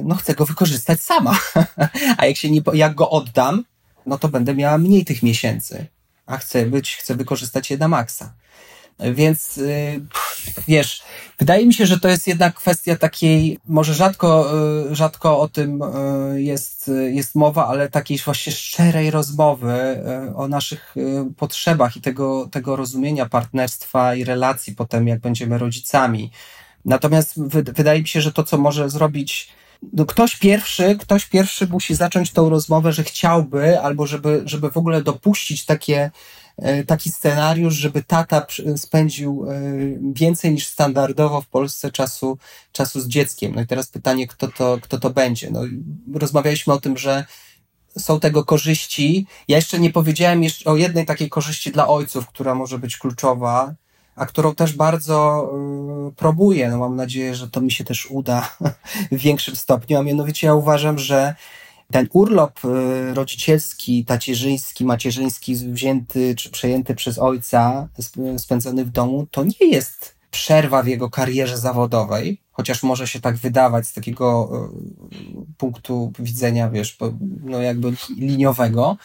[0.04, 1.40] no chcę go wykorzystać sama.
[2.18, 3.64] A jak się nie, jak go oddam,
[4.06, 5.86] no to będę miała mniej tych miesięcy.
[6.26, 8.34] A chcę być, chcę wykorzystać je na maksa.
[9.00, 9.60] Więc
[10.68, 11.04] wiesz,
[11.40, 14.52] wydaje mi się, że to jest jednak kwestia takiej, może rzadko,
[14.92, 20.04] y, rzadko o tym y, jest, jest mowa, ale takiej właśnie szczerej rozmowy
[20.36, 20.96] o naszych
[21.38, 26.32] potrzebach i tego, tego rozumienia partnerstwa i relacji potem, jak będziemy rodzicami.
[26.86, 29.50] Natomiast wydaje mi się, że to, co może zrobić
[29.94, 34.78] no ktoś pierwszy, ktoś pierwszy musi zacząć tą rozmowę, że chciałby, albo żeby, żeby w
[34.78, 36.12] ogóle dopuścić takie,
[36.88, 39.62] taki scenariusz, żeby tata spędził e,
[40.14, 42.38] więcej niż standardowo w Polsce czasu,
[42.72, 43.56] czasu z dzieckiem.
[43.56, 45.52] No i teraz pytanie, kto to, kto to będzie.
[45.52, 45.62] No,
[46.14, 47.26] rozmawialiśmy o tym, że
[47.98, 49.28] są tego korzyści.
[49.48, 53.74] Ja jeszcze nie powiedziałem jeszcze o jednej takiej korzyści dla ojców, która może być kluczowa,
[54.16, 55.50] a którą też bardzo
[56.10, 56.70] y, próbuję.
[56.70, 58.58] No mam nadzieję, że to mi się też uda
[59.12, 61.36] w większym stopniu, a mianowicie ja uważam, że
[61.92, 67.88] ten urlop y, rodzicielski, tacierzyński, macierzyński wzięty czy przejęty przez ojca,
[68.38, 73.36] spędzony w domu, to nie jest przerwa w jego karierze zawodowej, chociaż może się tak
[73.36, 74.50] wydawać z takiego
[75.12, 76.98] y, punktu widzenia, wiesz,
[77.44, 78.98] no jakby liniowego,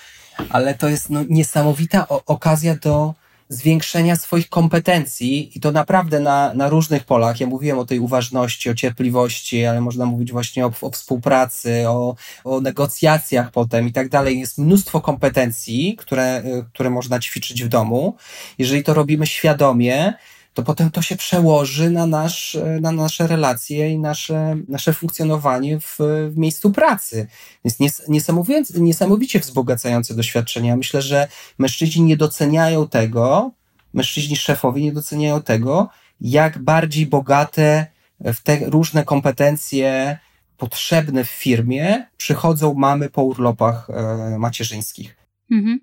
[0.48, 3.14] ale to jest no, niesamowita okazja do
[3.50, 7.40] zwiększenia swoich kompetencji i to naprawdę na, na różnych polach.
[7.40, 12.14] Ja mówiłem o tej uważności, o cierpliwości, ale można mówić właśnie o, o współpracy, o,
[12.44, 14.40] o negocjacjach potem i tak dalej.
[14.40, 18.16] Jest mnóstwo kompetencji, które, które można ćwiczyć w domu.
[18.58, 20.14] Jeżeli to robimy świadomie,
[20.54, 25.98] to potem to się przełoży na, nasz, na nasze relacje i nasze, nasze funkcjonowanie w,
[26.30, 27.26] w miejscu pracy.
[27.64, 30.76] Jest niesamowicie, niesamowicie wzbogacające doświadczenie.
[30.76, 33.50] Myślę, że mężczyźni nie doceniają tego,
[33.94, 35.88] mężczyźni szefowie nie doceniają tego,
[36.20, 37.86] jak bardziej bogate
[38.20, 40.18] w te różne kompetencje
[40.56, 45.16] potrzebne w firmie przychodzą mamy po urlopach e, macierzyńskich.
[45.50, 45.80] Mhm.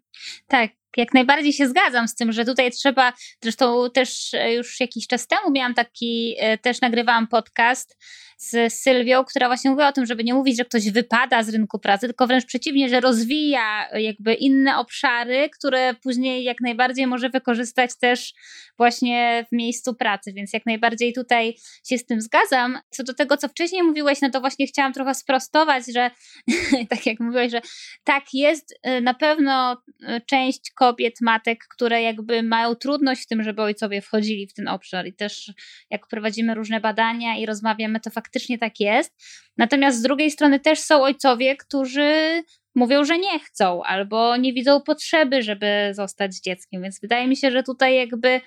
[0.48, 5.08] Tak, jak najbardziej się zgadzam z tym, że tutaj trzeba, zresztą też e, już jakiś
[5.08, 7.98] czas temu miałam taki, e, też nagrywałam podcast
[8.38, 11.80] z Sylwią, która właśnie mówiła o tym, żeby nie mówić, że ktoś wypada z rynku
[11.80, 17.98] pracy, tylko wręcz przeciwnie, że rozwija jakby inne obszary, które później jak najbardziej może wykorzystać
[18.00, 18.34] też
[18.78, 22.80] właśnie w miejscu pracy, więc jak najbardziej tutaj się z tym zgadzam.
[22.90, 26.12] Co do tego, co wcześniej mówiłeś, no to właśnie chciałam trochę sprostować, że
[26.90, 27.62] tak jak mówiłeś, że
[28.04, 33.62] tak jest na pewno y, część kobiet, matek, które jakby mają trudność w tym, żeby
[33.62, 35.54] ojcowie wchodzili w ten obszar i też
[35.90, 38.27] jak prowadzimy różne badania i rozmawiamy, to faktycznie
[38.60, 39.14] tak jest.
[39.58, 42.44] Natomiast z drugiej strony też są ojcowie, którzy
[42.76, 46.82] mówią, że nie chcą albo nie widzą potrzeby, żeby zostać dzieckiem.
[46.82, 48.42] Więc wydaje mi się, że tutaj jakby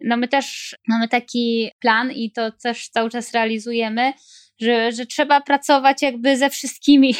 [0.00, 4.12] no my też mamy taki plan i to też cały czas realizujemy,
[4.60, 7.14] że, że trzeba pracować jakby ze wszystkimi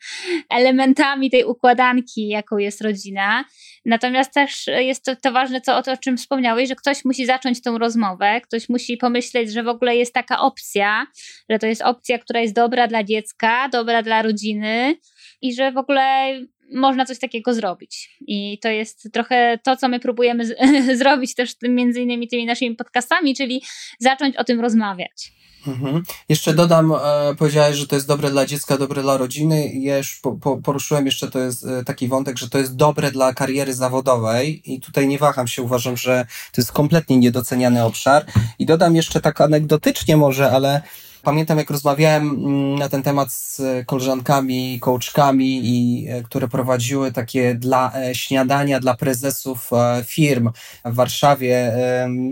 [0.58, 3.44] elementami tej układanki, jaką jest rodzina.
[3.84, 7.78] Natomiast też jest to, to ważne, co, o, czym wspomniałeś, że ktoś musi zacząć tą
[7.78, 11.06] rozmowę, ktoś musi pomyśleć, że w ogóle jest taka opcja,
[11.50, 14.96] że to jest opcja, która jest dobra dla dziecka, dobra dla rodziny
[15.42, 16.32] i że w ogóle
[16.72, 18.18] można coś takiego zrobić.
[18.20, 20.56] I to jest trochę to, co my próbujemy z-
[20.98, 23.62] zrobić też między innymi tymi naszymi podcastami, czyli
[24.00, 25.32] zacząć o tym rozmawiać.
[25.66, 26.02] Mhm.
[26.28, 26.98] Jeszcze dodam, e,
[27.38, 29.72] powiedziałeś, że to jest dobre dla dziecka, dobre dla rodziny.
[29.74, 33.34] Już po, po, poruszyłem jeszcze, to jest e, taki wątek, że to jest dobre dla
[33.34, 38.24] kariery zawodowej i tutaj nie waham się, uważam, że to jest kompletnie niedoceniany obszar.
[38.58, 40.82] I dodam jeszcze tak anegdotycznie może, ale
[41.22, 47.54] Pamiętam, jak rozmawiałem mm, na ten temat z koleżankami, coachkami, i, e, które prowadziły takie
[47.54, 50.50] dla e, śniadania dla prezesów e, firm
[50.84, 51.72] w Warszawie.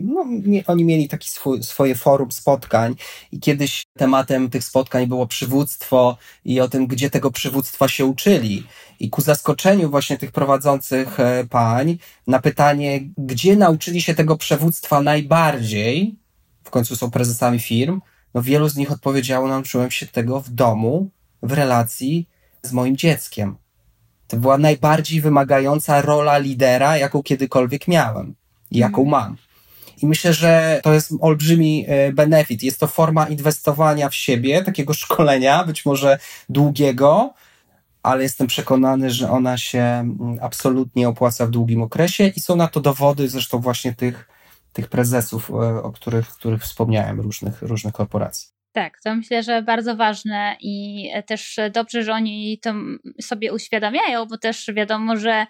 [0.02, 0.26] No,
[0.66, 2.94] oni mieli taki swój, swoje forum spotkań
[3.32, 8.66] i kiedyś tematem tych spotkań było przywództwo i o tym, gdzie tego przywództwa się uczyli.
[9.00, 11.18] I ku zaskoczeniu właśnie tych prowadzących
[11.50, 16.16] pań na pytanie, gdzie nauczyli się tego przywództwa najbardziej,
[16.64, 18.00] w końcu są prezesami firm,
[18.36, 21.10] no wielu z nich odpowiedziało, nauczyłem się tego w domu,
[21.42, 22.28] w relacji
[22.62, 23.56] z moim dzieckiem.
[24.28, 28.34] To była najbardziej wymagająca rola lidera, jaką kiedykolwiek miałem
[28.70, 29.08] jaką mhm.
[29.08, 29.36] mam.
[30.02, 32.62] I myślę, że to jest olbrzymi e, benefit.
[32.62, 36.18] Jest to forma inwestowania w siebie, takiego szkolenia, być może
[36.48, 37.34] długiego,
[38.02, 42.68] ale jestem przekonany, że ona się mm, absolutnie opłaca w długim okresie i są na
[42.68, 44.35] to dowody zresztą właśnie tych
[44.76, 48.48] tych prezesów, e, o których, których wspomniałem, różnych, różnych korporacji.
[48.72, 52.74] Tak, to myślę, że bardzo ważne i też dobrze, że oni to
[53.20, 55.46] sobie uświadamiają, bo też wiadomo, że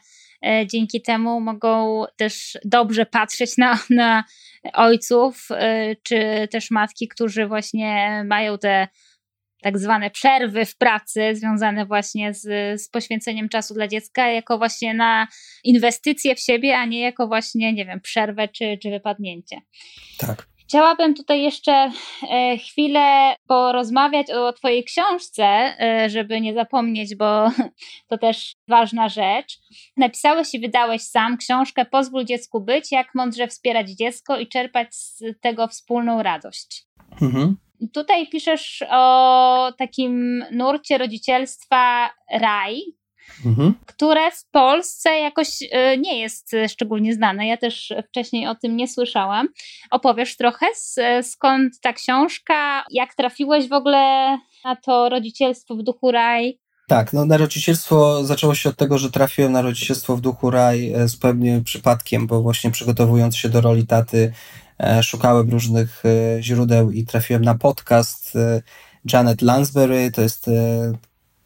[0.47, 4.25] e, dzięki temu mogą też dobrze patrzeć na, na
[4.73, 8.89] ojców, e, czy też matki, którzy właśnie mają te
[9.63, 12.43] tak zwane przerwy w pracy związane właśnie z,
[12.83, 15.27] z poświęceniem czasu dla dziecka, jako właśnie na
[15.65, 19.57] inwestycje w siebie, a nie jako właśnie, nie wiem, przerwę czy, czy wypadnięcie.
[20.19, 20.47] Tak.
[20.69, 21.91] Chciałabym tutaj jeszcze
[22.31, 27.51] e, chwilę porozmawiać o Twojej książce, e, żeby nie zapomnieć, bo
[28.09, 29.59] to też ważna rzecz.
[29.97, 35.23] Napisałeś i wydałeś sam książkę Pozwól dziecku być, jak mądrze wspierać dziecko i czerpać z
[35.41, 36.85] tego wspólną radość.
[37.23, 37.57] Mhm.
[37.93, 42.81] Tutaj piszesz o takim nurcie rodzicielstwa raj,
[43.47, 43.75] mhm.
[43.87, 47.47] które w Polsce jakoś y, nie jest szczególnie znane.
[47.47, 49.49] Ja też wcześniej o tym nie słyszałam.
[49.91, 50.67] Opowiesz trochę,
[51.23, 56.59] skąd ta książka, jak trafiłeś w ogóle na to rodzicielstwo w duchu raj?
[56.89, 60.93] Tak, no na rodzicielstwo zaczęło się od tego, że trafiłem na rodzicielstwo w duchu raj
[60.93, 64.33] e, zupełnie przypadkiem, bo właśnie przygotowując się do roli taty,
[64.66, 64.66] E,
[65.03, 68.63] szukałem różnych e, źródeł i trafiłem na podcast e,
[69.13, 70.51] Janet Lansbury, to jest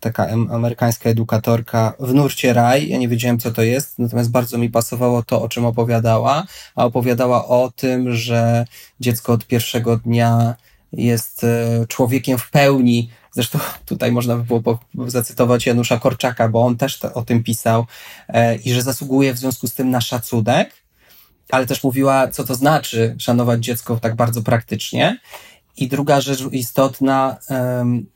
[0.01, 2.88] taka amerykańska edukatorka w nurcie raj.
[2.88, 6.85] Ja nie wiedziałem, co to jest, natomiast bardzo mi pasowało to, o czym opowiadała, a
[6.85, 8.64] opowiadała o tym, że
[9.01, 10.55] dziecko od pierwszego dnia
[10.93, 11.47] jest
[11.88, 13.11] człowiekiem w pełni.
[13.33, 17.87] Zresztą tutaj można by było zacytować Janusza Korczaka, bo on też o tym pisał
[18.64, 20.81] i że zasługuje w związku z tym na szacunek
[21.50, 25.18] ale też mówiła, co to znaczy szanować dziecko tak bardzo praktycznie.
[25.76, 27.36] I druga rzecz istotna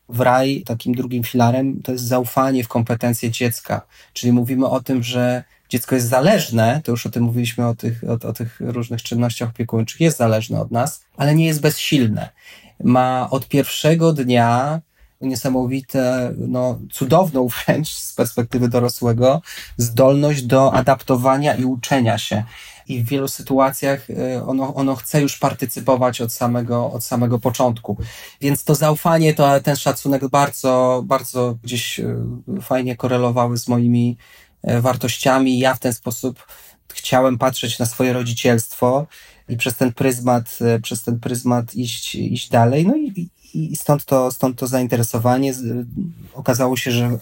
[0.09, 3.87] w raj, takim drugim filarem, to jest zaufanie w kompetencje dziecka.
[4.13, 8.05] Czyli mówimy o tym, że dziecko jest zależne, to już o tym mówiliśmy, o tych,
[8.05, 12.29] o, o tych różnych czynnościach opiekuńczych, jest zależne od nas, ale nie jest bezsilne.
[12.85, 14.81] Ma od pierwszego dnia
[15.27, 19.43] niesamowite, no, cudowną wręcz z perspektywy dorosłego
[19.77, 22.45] zdolność do adaptowania i uczenia się
[22.89, 27.97] i w wielu sytuacjach y, ono, ono chce już partycypować od samego, od samego początku.
[28.41, 32.17] Więc to zaufanie, to ten szacunek bardzo, bardzo gdzieś y,
[32.63, 34.17] fajnie korelowały z moimi
[34.69, 35.59] y, wartościami.
[35.59, 36.47] Ja w ten sposób
[36.93, 39.07] chciałem patrzeć na swoje rodzicielstwo
[39.49, 42.87] i przez ten pryzmat, przez ten pryzmat iść, iść dalej.
[42.87, 45.55] No i, i stąd to, stąd to zainteresowanie.
[46.35, 47.19] Okazało się, że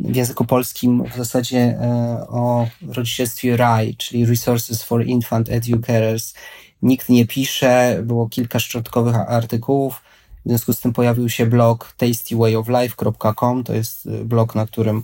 [0.00, 1.86] w języku polskim w zasadzie e,
[2.28, 6.34] o rodzicielstwie RAI, czyli Resources for Infant Educators.
[6.82, 10.02] Nikt nie pisze, było kilka szczątkowych artykułów.
[10.44, 13.64] W związku z tym pojawił się blog tastywayoflife.com.
[13.64, 15.02] To jest e, blog, na którym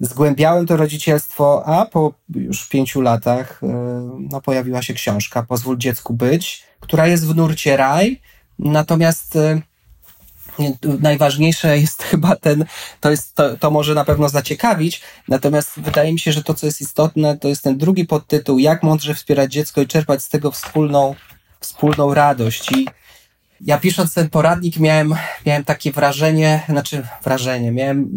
[0.00, 3.66] zgłębiałem to rodzicielstwo, a po już pięciu latach e,
[4.30, 8.20] no, pojawiła się książka Pozwól dziecku być, która jest w nurcie raj.
[8.58, 9.38] Natomiast
[11.00, 12.64] najważniejsze jest chyba ten,
[13.00, 16.66] to jest, to, to może na pewno zaciekawić, natomiast wydaje mi się, że to, co
[16.66, 20.50] jest istotne, to jest ten drugi podtytuł, jak mądrze wspierać dziecko i czerpać z tego
[20.50, 21.14] wspólną,
[21.60, 22.72] wspólną radość.
[22.72, 22.86] I
[23.60, 25.14] ja pisząc ten poradnik miałem,
[25.46, 28.10] miałem takie wrażenie, znaczy wrażenie, miałem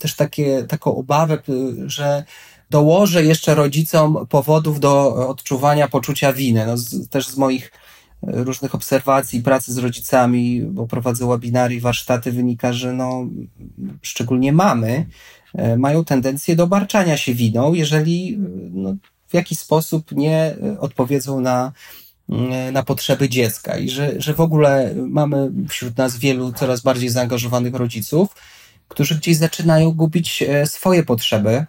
[0.00, 1.38] też takie, taką obawę,
[1.86, 2.24] że
[2.70, 6.66] dołożę jeszcze rodzicom powodów do odczuwania poczucia winy.
[6.66, 7.72] No, z, też z moich
[8.22, 13.26] różnych obserwacji, pracy z rodzicami, bo prowadzę webinary i warsztaty, wynika, że no,
[14.02, 15.06] szczególnie mamy,
[15.54, 18.38] e, mają tendencję do obarczania się winą, jeżeli
[18.72, 18.94] no,
[19.28, 21.72] w jakiś sposób nie odpowiedzą na,
[22.72, 23.78] na potrzeby dziecka.
[23.78, 28.34] I że, że w ogóle mamy wśród nas wielu coraz bardziej zaangażowanych rodziców,
[28.88, 31.66] którzy gdzieś zaczynają gubić e, swoje potrzeby,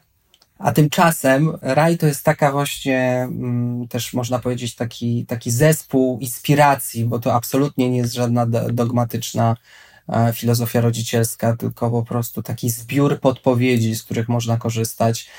[0.60, 7.05] a tymczasem raj to jest taka właśnie, mm, też można powiedzieć, taki, taki zespół inspiracji,
[7.05, 9.57] bo to absolutnie nie jest żadna dogmatyczna
[10.10, 15.30] e, filozofia rodzicielska, tylko po prostu taki zbiór podpowiedzi, z których można korzystać.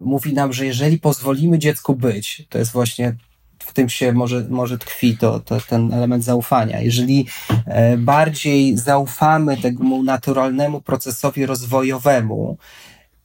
[0.00, 3.16] Mówi nam, że jeżeli pozwolimy dziecku być, to jest właśnie
[3.58, 6.80] w tym się może, może tkwi to, to ten element zaufania.
[6.80, 7.26] Jeżeli
[7.66, 12.58] e, bardziej zaufamy temu naturalnemu procesowi rozwojowemu,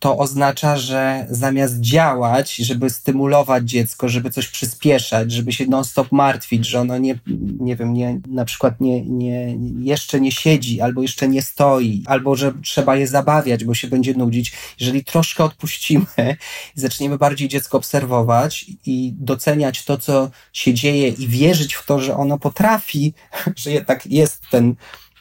[0.05, 6.65] to oznacza, że zamiast działać, żeby stymulować dziecko, żeby coś przyspieszać, żeby się non-stop martwić,
[6.65, 7.19] że ono nie,
[7.59, 12.35] nie wiem, nie, na przykład nie, nie, jeszcze nie siedzi, albo jeszcze nie stoi, albo
[12.35, 14.53] że trzeba je zabawiać, bo się będzie nudzić.
[14.79, 16.37] Jeżeli troszkę odpuścimy
[16.77, 21.99] i zaczniemy bardziej dziecko obserwować i doceniać to, co się dzieje i wierzyć w to,
[21.99, 23.13] że ono potrafi,
[23.63, 24.75] że jednak jest ten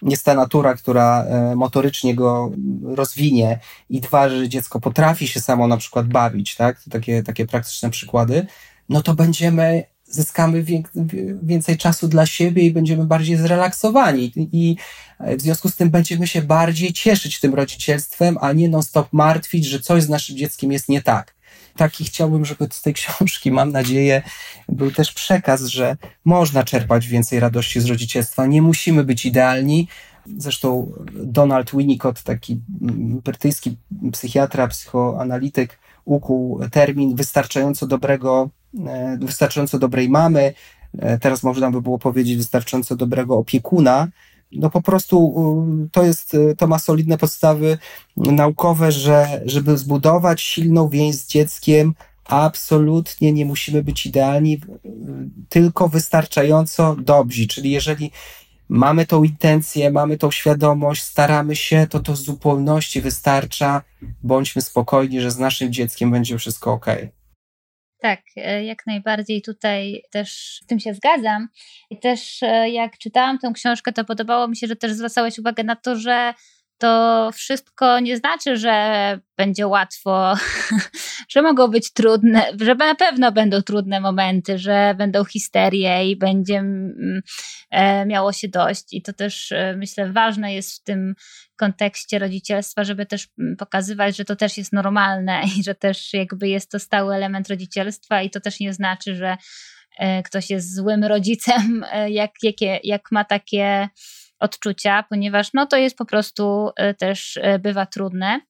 [0.04, 2.52] jest ta natura, która e, motorycznie go
[2.82, 3.58] rozwinie
[3.90, 6.82] i dwa, że dziecko potrafi się samo na przykład bawić, tak?
[6.90, 8.46] Takie, takie praktyczne przykłady,
[8.88, 10.64] no to będziemy zyskamy
[11.42, 14.32] więcej czasu dla siebie i będziemy bardziej zrelaksowani.
[14.52, 14.76] I
[15.20, 19.80] w związku z tym będziemy się bardziej cieszyć tym rodzicielstwem, a nie non-stop martwić, że
[19.80, 21.33] coś z naszym dzieckiem jest nie tak
[21.76, 24.22] taki chciałbym, żeby z tej książki, mam nadzieję,
[24.68, 28.46] był też przekaz, że można czerpać więcej radości z rodzicielstwa.
[28.46, 29.88] Nie musimy być idealni.
[30.38, 32.60] Zresztą Donald Winnicott, taki
[33.24, 33.76] brytyjski
[34.12, 38.50] psychiatra, psychoanalityk, ukuł termin wystarczająco dobrego,
[38.86, 40.54] e, wystarczająco dobrej mamy.
[40.98, 44.08] E, teraz można by było powiedzieć wystarczająco dobrego opiekuna,
[44.54, 45.34] no po prostu
[45.92, 47.78] to jest, to ma solidne podstawy
[48.16, 51.94] naukowe, że żeby zbudować silną więź z dzieckiem,
[52.24, 54.60] absolutnie nie musimy być idealni,
[55.48, 57.46] tylko wystarczająco dobrzy.
[57.46, 58.10] Czyli jeżeli
[58.68, 63.82] mamy tą intencję, mamy tą świadomość, staramy się, to to w zupełności wystarcza.
[64.22, 66.86] Bądźmy spokojni, że z naszym dzieckiem będzie wszystko ok.
[68.04, 71.48] Tak, e, jak najbardziej tutaj też z tym się zgadzam.
[71.90, 75.64] I też e, jak czytałam tę książkę, to podobało mi się, że też zwracałeś uwagę
[75.64, 76.34] na to, że
[76.78, 80.34] to wszystko nie znaczy, że będzie łatwo,
[81.32, 86.58] że mogą być trudne, że na pewno będą trudne momenty, że będą histerie i będzie
[86.58, 87.20] mm,
[87.70, 88.84] e, miało się dość.
[88.92, 91.14] I to też e, myślę ważne jest w tym
[91.56, 96.48] kontekście rodzicielstwa, żeby też mm, pokazywać, że to też jest normalne i że też jakby
[96.48, 99.36] jest to stały element rodzicielstwa i to też nie znaczy, że
[99.98, 103.88] e, ktoś jest złym rodzicem, jak, jakie, jak ma takie
[104.44, 108.40] odczucia, ponieważ no to jest po prostu e, też e, bywa trudne.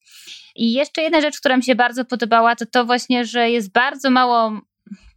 [0.57, 4.11] I jeszcze jedna rzecz, która mi się bardzo podobała, to to właśnie, że jest bardzo
[4.11, 4.61] mało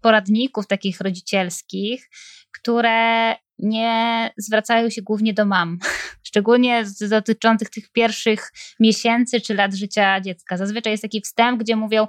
[0.01, 2.09] poradników takich rodzicielskich,
[2.51, 5.77] które nie zwracają się głównie do mam,
[6.27, 10.57] szczególnie dotyczących tych pierwszych miesięcy czy lat życia dziecka.
[10.57, 12.07] Zazwyczaj jest taki wstęp, gdzie mówią,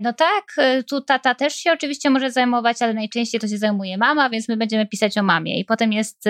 [0.00, 3.98] no tak, e, tu tata też się oczywiście może zajmować, ale najczęściej to się zajmuje
[3.98, 5.60] mama, więc my będziemy pisać o mamie.
[5.60, 6.26] I potem jest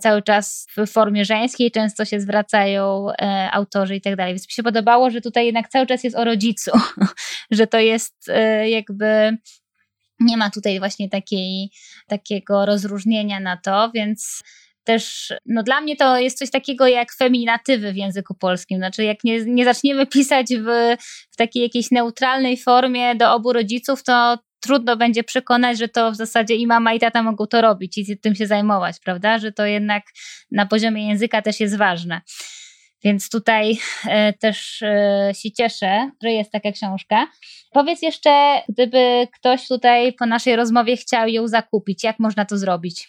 [0.00, 4.34] cały czas w formie żeńskiej, często się zwracają e, autorzy i tak dalej.
[4.34, 6.70] Więc mi się podobało, że tutaj jednak cały czas jest o rodzicu,
[7.50, 9.36] że to jest e, jakby
[10.20, 11.70] nie ma tutaj właśnie takiej,
[12.06, 14.42] takiego rozróżnienia na to, więc
[14.84, 18.78] też, no dla mnie to jest coś takiego jak feminatywy w języku polskim.
[18.78, 20.96] Znaczy, jak nie, nie zaczniemy pisać w,
[21.30, 26.16] w takiej jakiejś neutralnej formie do obu rodziców, to trudno będzie przekonać, że to w
[26.16, 29.38] zasadzie i mama, i tata mogą to robić i tym się zajmować, prawda?
[29.38, 30.02] Że to jednak
[30.50, 32.20] na poziomie języka też jest ważne.
[33.04, 37.26] Więc tutaj e, też e, się cieszę, że jest taka książka.
[37.72, 43.08] Powiedz jeszcze, gdyby ktoś tutaj po naszej rozmowie chciał ją zakupić, jak można to zrobić?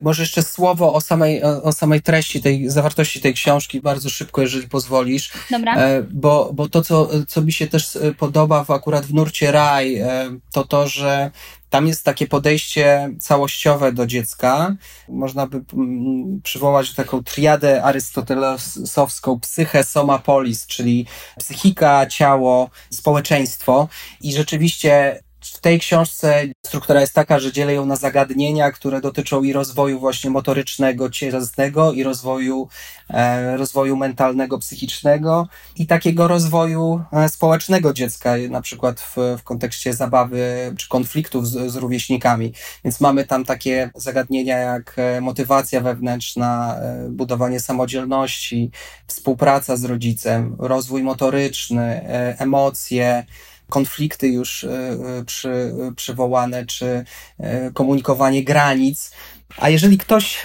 [0.00, 4.68] Może jeszcze słowo o samej, o samej treści, tej zawartości tej książki, bardzo szybko, jeżeli
[4.68, 5.32] pozwolisz.
[5.50, 5.76] Dobra.
[5.76, 9.52] E, bo, bo to, co, co mi się też e, podoba w, akurat w nurcie
[9.52, 11.30] Raj, e, to to, że
[11.70, 14.76] tam jest takie podejście całościowe do dziecka.
[15.08, 21.06] Można by mm, przywołać taką triadę arystotelesowską psychę, soma, polis, czyli
[21.38, 23.88] psychika, ciało, społeczeństwo.
[24.20, 25.20] I rzeczywiście
[25.54, 29.98] w tej książce struktura jest taka, że dzielę ją na zagadnienia, które dotyczą i rozwoju
[29.98, 32.68] właśnie motorycznego, cielesnego, i rozwoju,
[33.10, 39.94] e, rozwoju mentalnego, psychicznego, i takiego rozwoju e, społecznego dziecka, na przykład w, w kontekście
[39.94, 42.52] zabawy czy konfliktów z, z rówieśnikami.
[42.84, 48.70] Więc mamy tam takie zagadnienia jak e, motywacja wewnętrzna, e, budowanie samodzielności,
[49.06, 52.06] współpraca z rodzicem, rozwój motoryczny,
[52.38, 53.26] emocje,
[53.68, 57.04] konflikty już e, e, przy, przywołane, czy
[57.38, 59.12] e, komunikowanie granic.
[59.58, 60.42] A jeżeli ktoś,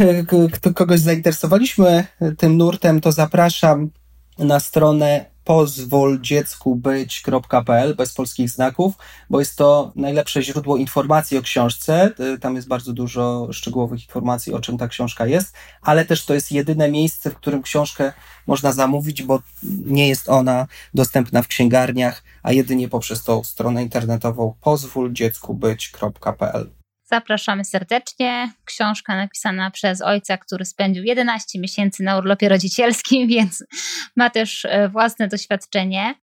[0.76, 2.06] kogoś zainteresowaliśmy
[2.38, 3.90] tym nurtem, to zapraszam
[4.38, 8.94] na stronę pozwoldzieckubyć.pl bez polskich znaków,
[9.30, 12.12] bo jest to najlepsze źródło informacji o książce.
[12.42, 16.52] Tam jest bardzo dużo szczegółowych informacji, o czym ta książka jest, ale też to jest
[16.52, 18.14] jedyne miejsce, w którym książkę
[18.48, 19.42] można zamówić, bo
[19.86, 26.81] nie jest ona dostępna w księgarniach, a jedynie poprzez tą stronę internetową pozwoldzieckubyć.pl.
[27.12, 28.52] Zapraszamy serdecznie.
[28.66, 33.64] Książka napisana przez ojca, który spędził 11 miesięcy na urlopie rodzicielskim, więc
[34.16, 36.16] ma też e, własne doświadczenie.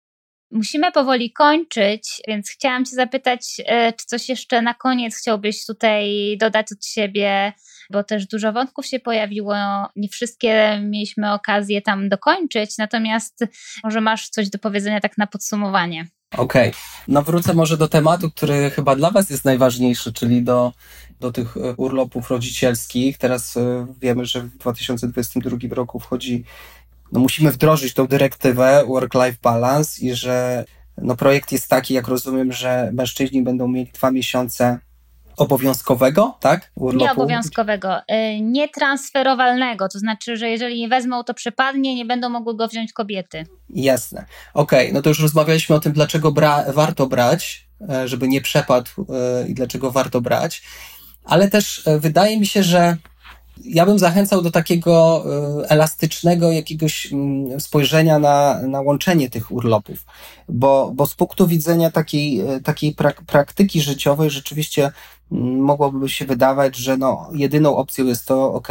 [0.50, 6.36] Musimy powoli kończyć, więc chciałam Cię zapytać, e, czy coś jeszcze na koniec chciałbyś tutaj
[6.40, 7.52] dodać od siebie,
[7.90, 9.54] bo też dużo wątków się pojawiło.
[9.96, 13.44] Nie wszystkie mieliśmy okazję tam dokończyć, natomiast
[13.84, 16.06] może masz coś do powiedzenia tak na podsumowanie.
[16.36, 16.80] Okej, okay.
[17.08, 20.72] no wrócę może do tematu, który chyba dla Was jest najważniejszy, czyli do,
[21.20, 23.18] do tych e, urlopów rodzicielskich.
[23.18, 26.44] Teraz e, wiemy, że w 2022 roku wchodzi,
[27.12, 30.64] no musimy wdrożyć tą dyrektywę Work-Life Balance i że
[30.98, 34.78] no projekt jest taki, jak rozumiem, że mężczyźni będą mieli dwa miesiące
[35.38, 36.70] obowiązkowego, tak?
[36.74, 37.04] Urlopu.
[37.04, 42.56] Nie obowiązkowego, y, nietransferowalnego, to znaczy, że jeżeli nie wezmą, to przepadnie, nie będą mogły
[42.56, 43.46] go wziąć kobiety.
[43.70, 44.24] Jasne.
[44.54, 44.92] Okej, okay.
[44.92, 49.48] no to już rozmawialiśmy o tym, dlaczego bra warto brać, e, żeby nie przepadł e,
[49.48, 50.62] i dlaczego warto brać,
[51.24, 52.96] ale też e, wydaje mi się, że
[53.64, 55.24] ja bym zachęcał do takiego
[55.62, 60.06] e, elastycznego jakiegoś mm, spojrzenia na, na łączenie tych urlopów,
[60.48, 64.92] bo, bo z punktu widzenia takiej, e, takiej prak praktyki życiowej rzeczywiście
[65.32, 68.68] mm, mogłoby się wydawać, że no, jedyną opcją jest to, ok,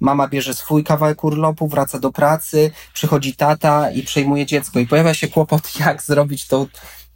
[0.00, 5.14] mama bierze swój kawałek urlopu, wraca do pracy, przychodzi tata i przejmuje dziecko i pojawia
[5.14, 6.66] się kłopot, jak zrobić tą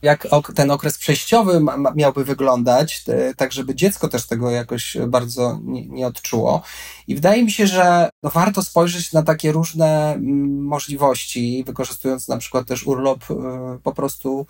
[0.03, 1.61] jak ten okres przejściowy
[1.95, 3.05] miałby wyglądać,
[3.37, 6.63] tak żeby dziecko też tego jakoś bardzo nie, odczuło.
[7.07, 12.37] I wydaje mi się, że no warto spojrzeć na takie różne mm, możliwości, wykorzystując na
[12.37, 13.35] przykład też urlop y,
[13.83, 14.47] po prostu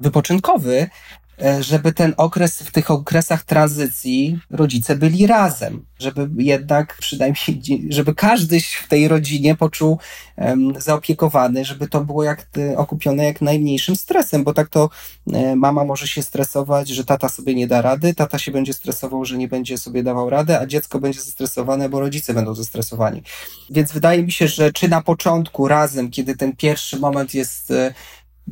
[0.00, 0.90] wypoczynkowy,
[1.27, 1.27] E,
[1.60, 8.60] żeby ten okres, w tych okresach tranzycji rodzice byli razem, żeby jednak przynajmniej, żeby każdy
[8.60, 9.98] w tej rodzinie poczuł
[10.36, 14.90] um, zaopiekowany, żeby to było jak okupione jak najmniejszym stresem, bo tak to
[15.32, 19.24] e, mama może się stresować, że tata sobie nie da rady, tata się będzie stresował,
[19.24, 23.22] że nie będzie sobie dawał rady, a dziecko będzie zestresowane, bo rodzice będą zestresowani.
[23.70, 27.94] Więc wydaje mi się, że czy na początku razem, kiedy ten pierwszy moment jest e,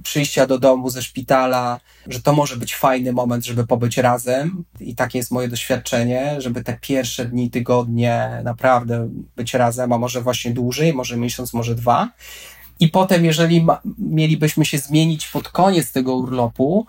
[0.03, 4.65] przyjścia do domu ze szpitala, że to może być fajny moment, żeby pobyć razem.
[4.81, 10.23] I takie jest moje doświadczenie, żeby te pierwsze dni, tygodnie naprawdę być razem, a może
[10.23, 12.09] właśnie dłużej, może miesiąc, może dwa.
[12.81, 16.87] I potem, jeżeli ma, mielibyśmy się zmienić pod koniec tego urlopu,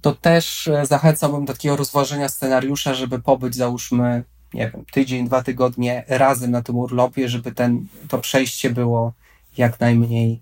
[0.00, 5.42] to też e, zachęcałbym do takiego rozważenia scenariusza, żeby pobyć, załóżmy, nie wiem, tydzień, dwa
[5.42, 9.12] tygodnie razem na tym urlopie, żeby ten, to przejście było
[9.56, 10.40] jak najmniej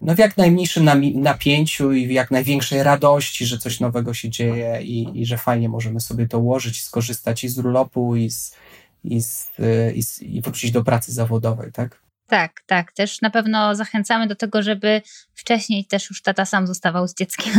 [0.00, 4.82] no w jak najmniejszym napięciu i w jak największej radości, że coś nowego się dzieje
[4.82, 8.56] i, i że fajnie możemy sobie to ułożyć, skorzystać i z urlopu, i, z,
[9.04, 9.50] i, z,
[9.94, 12.00] i, z, i wrócić do pracy zawodowej, tak?
[12.26, 12.92] Tak, tak.
[12.92, 15.02] Też na pewno zachęcamy do tego, żeby
[15.34, 17.52] wcześniej też już tata sam zostawał z dzieckiem,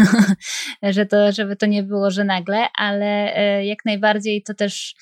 [0.96, 4.96] że to, żeby to nie było, że nagle, ale e, jak najbardziej to też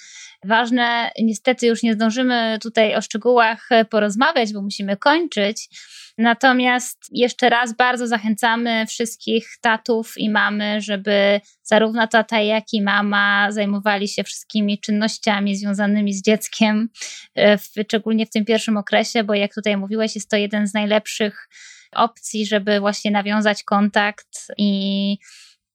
[0.45, 1.11] ważne.
[1.21, 5.69] Niestety już nie zdążymy tutaj o szczegółach e, porozmawiać, bo musimy kończyć.
[6.17, 13.51] Natomiast jeszcze raz bardzo zachęcamy wszystkich tatów i mamy, żeby zarówno tata, jak i mama
[13.51, 16.89] zajmowali się wszystkimi czynnościami związanymi z dzieckiem,
[17.37, 21.49] e, szczególnie w tym pierwszym okresie, bo jak tutaj mówiłeś, jest to jeden z najlepszych
[21.91, 25.17] opcji, żeby właśnie nawiązać kontakt i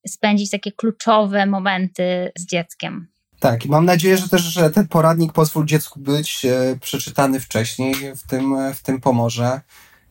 [0.07, 3.14] spędzić takie kluczowe momenty z dzieckiem.
[3.45, 7.95] Tak, i mam nadzieję, że też, że ten poradnik pozwól dziecku być e, przeczytany wcześniej,
[8.16, 9.61] w tym, w tym pomoże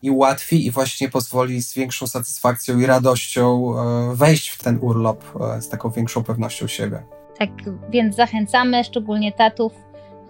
[0.02, 5.24] i ułatwi i właśnie pozwoli z większą satysfakcją i radością e, wejść w ten urlop
[5.58, 7.04] e, z taką większą pewnością siebie.
[7.40, 7.50] Tak,
[7.90, 9.74] więc zachęcamy szczególnie tatów,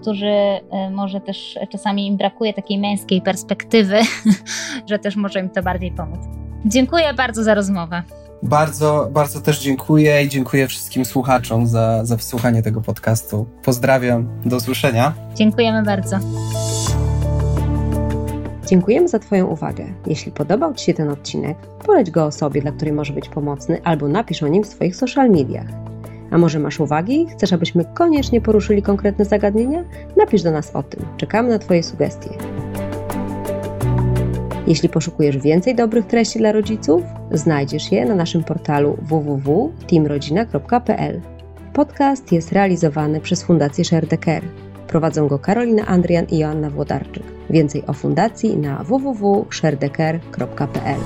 [0.02, 4.00] którzy e, może też czasami im brakuje takiej męskiej perspektywy,
[4.90, 6.20] że też może im to bardziej pomóc.
[6.66, 8.04] Dziękuję bardzo za rozmowę.
[8.44, 13.46] Bardzo, bardzo też dziękuję i dziękuję wszystkim słuchaczom za, za wysłuchanie tego podcastu.
[13.64, 15.14] Pozdrawiam, do usłyszenia.
[15.36, 16.18] Dziękujemy bardzo.
[18.66, 19.86] Dziękujemy za Twoją uwagę.
[20.08, 24.08] Jeśli podobał Ci się ten odcinek, poleć go osobie, dla której może być pomocny, albo
[24.08, 25.68] napisz o nim w swoich social mediach.
[26.32, 27.28] A może masz uwagi?
[27.32, 29.84] Chcesz, abyśmy koniecznie poruszyli konkretne zagadnienia?
[30.18, 31.06] Napisz do nas o tym.
[31.18, 32.30] Czekamy na Twoje sugestie.
[34.68, 41.22] Jeśli poszukujesz więcej dobrych treści dla rodziców, znajdziesz je na naszym portalu www.teamrodzina.pl.
[41.74, 44.44] Podcast jest realizowany przez Fundację Share the Care.
[44.88, 47.24] Prowadzą go Karolina Andrian i Joanna Włodarczyk.
[47.50, 51.00] Więcej o fundacji na www.sharedecare.pl.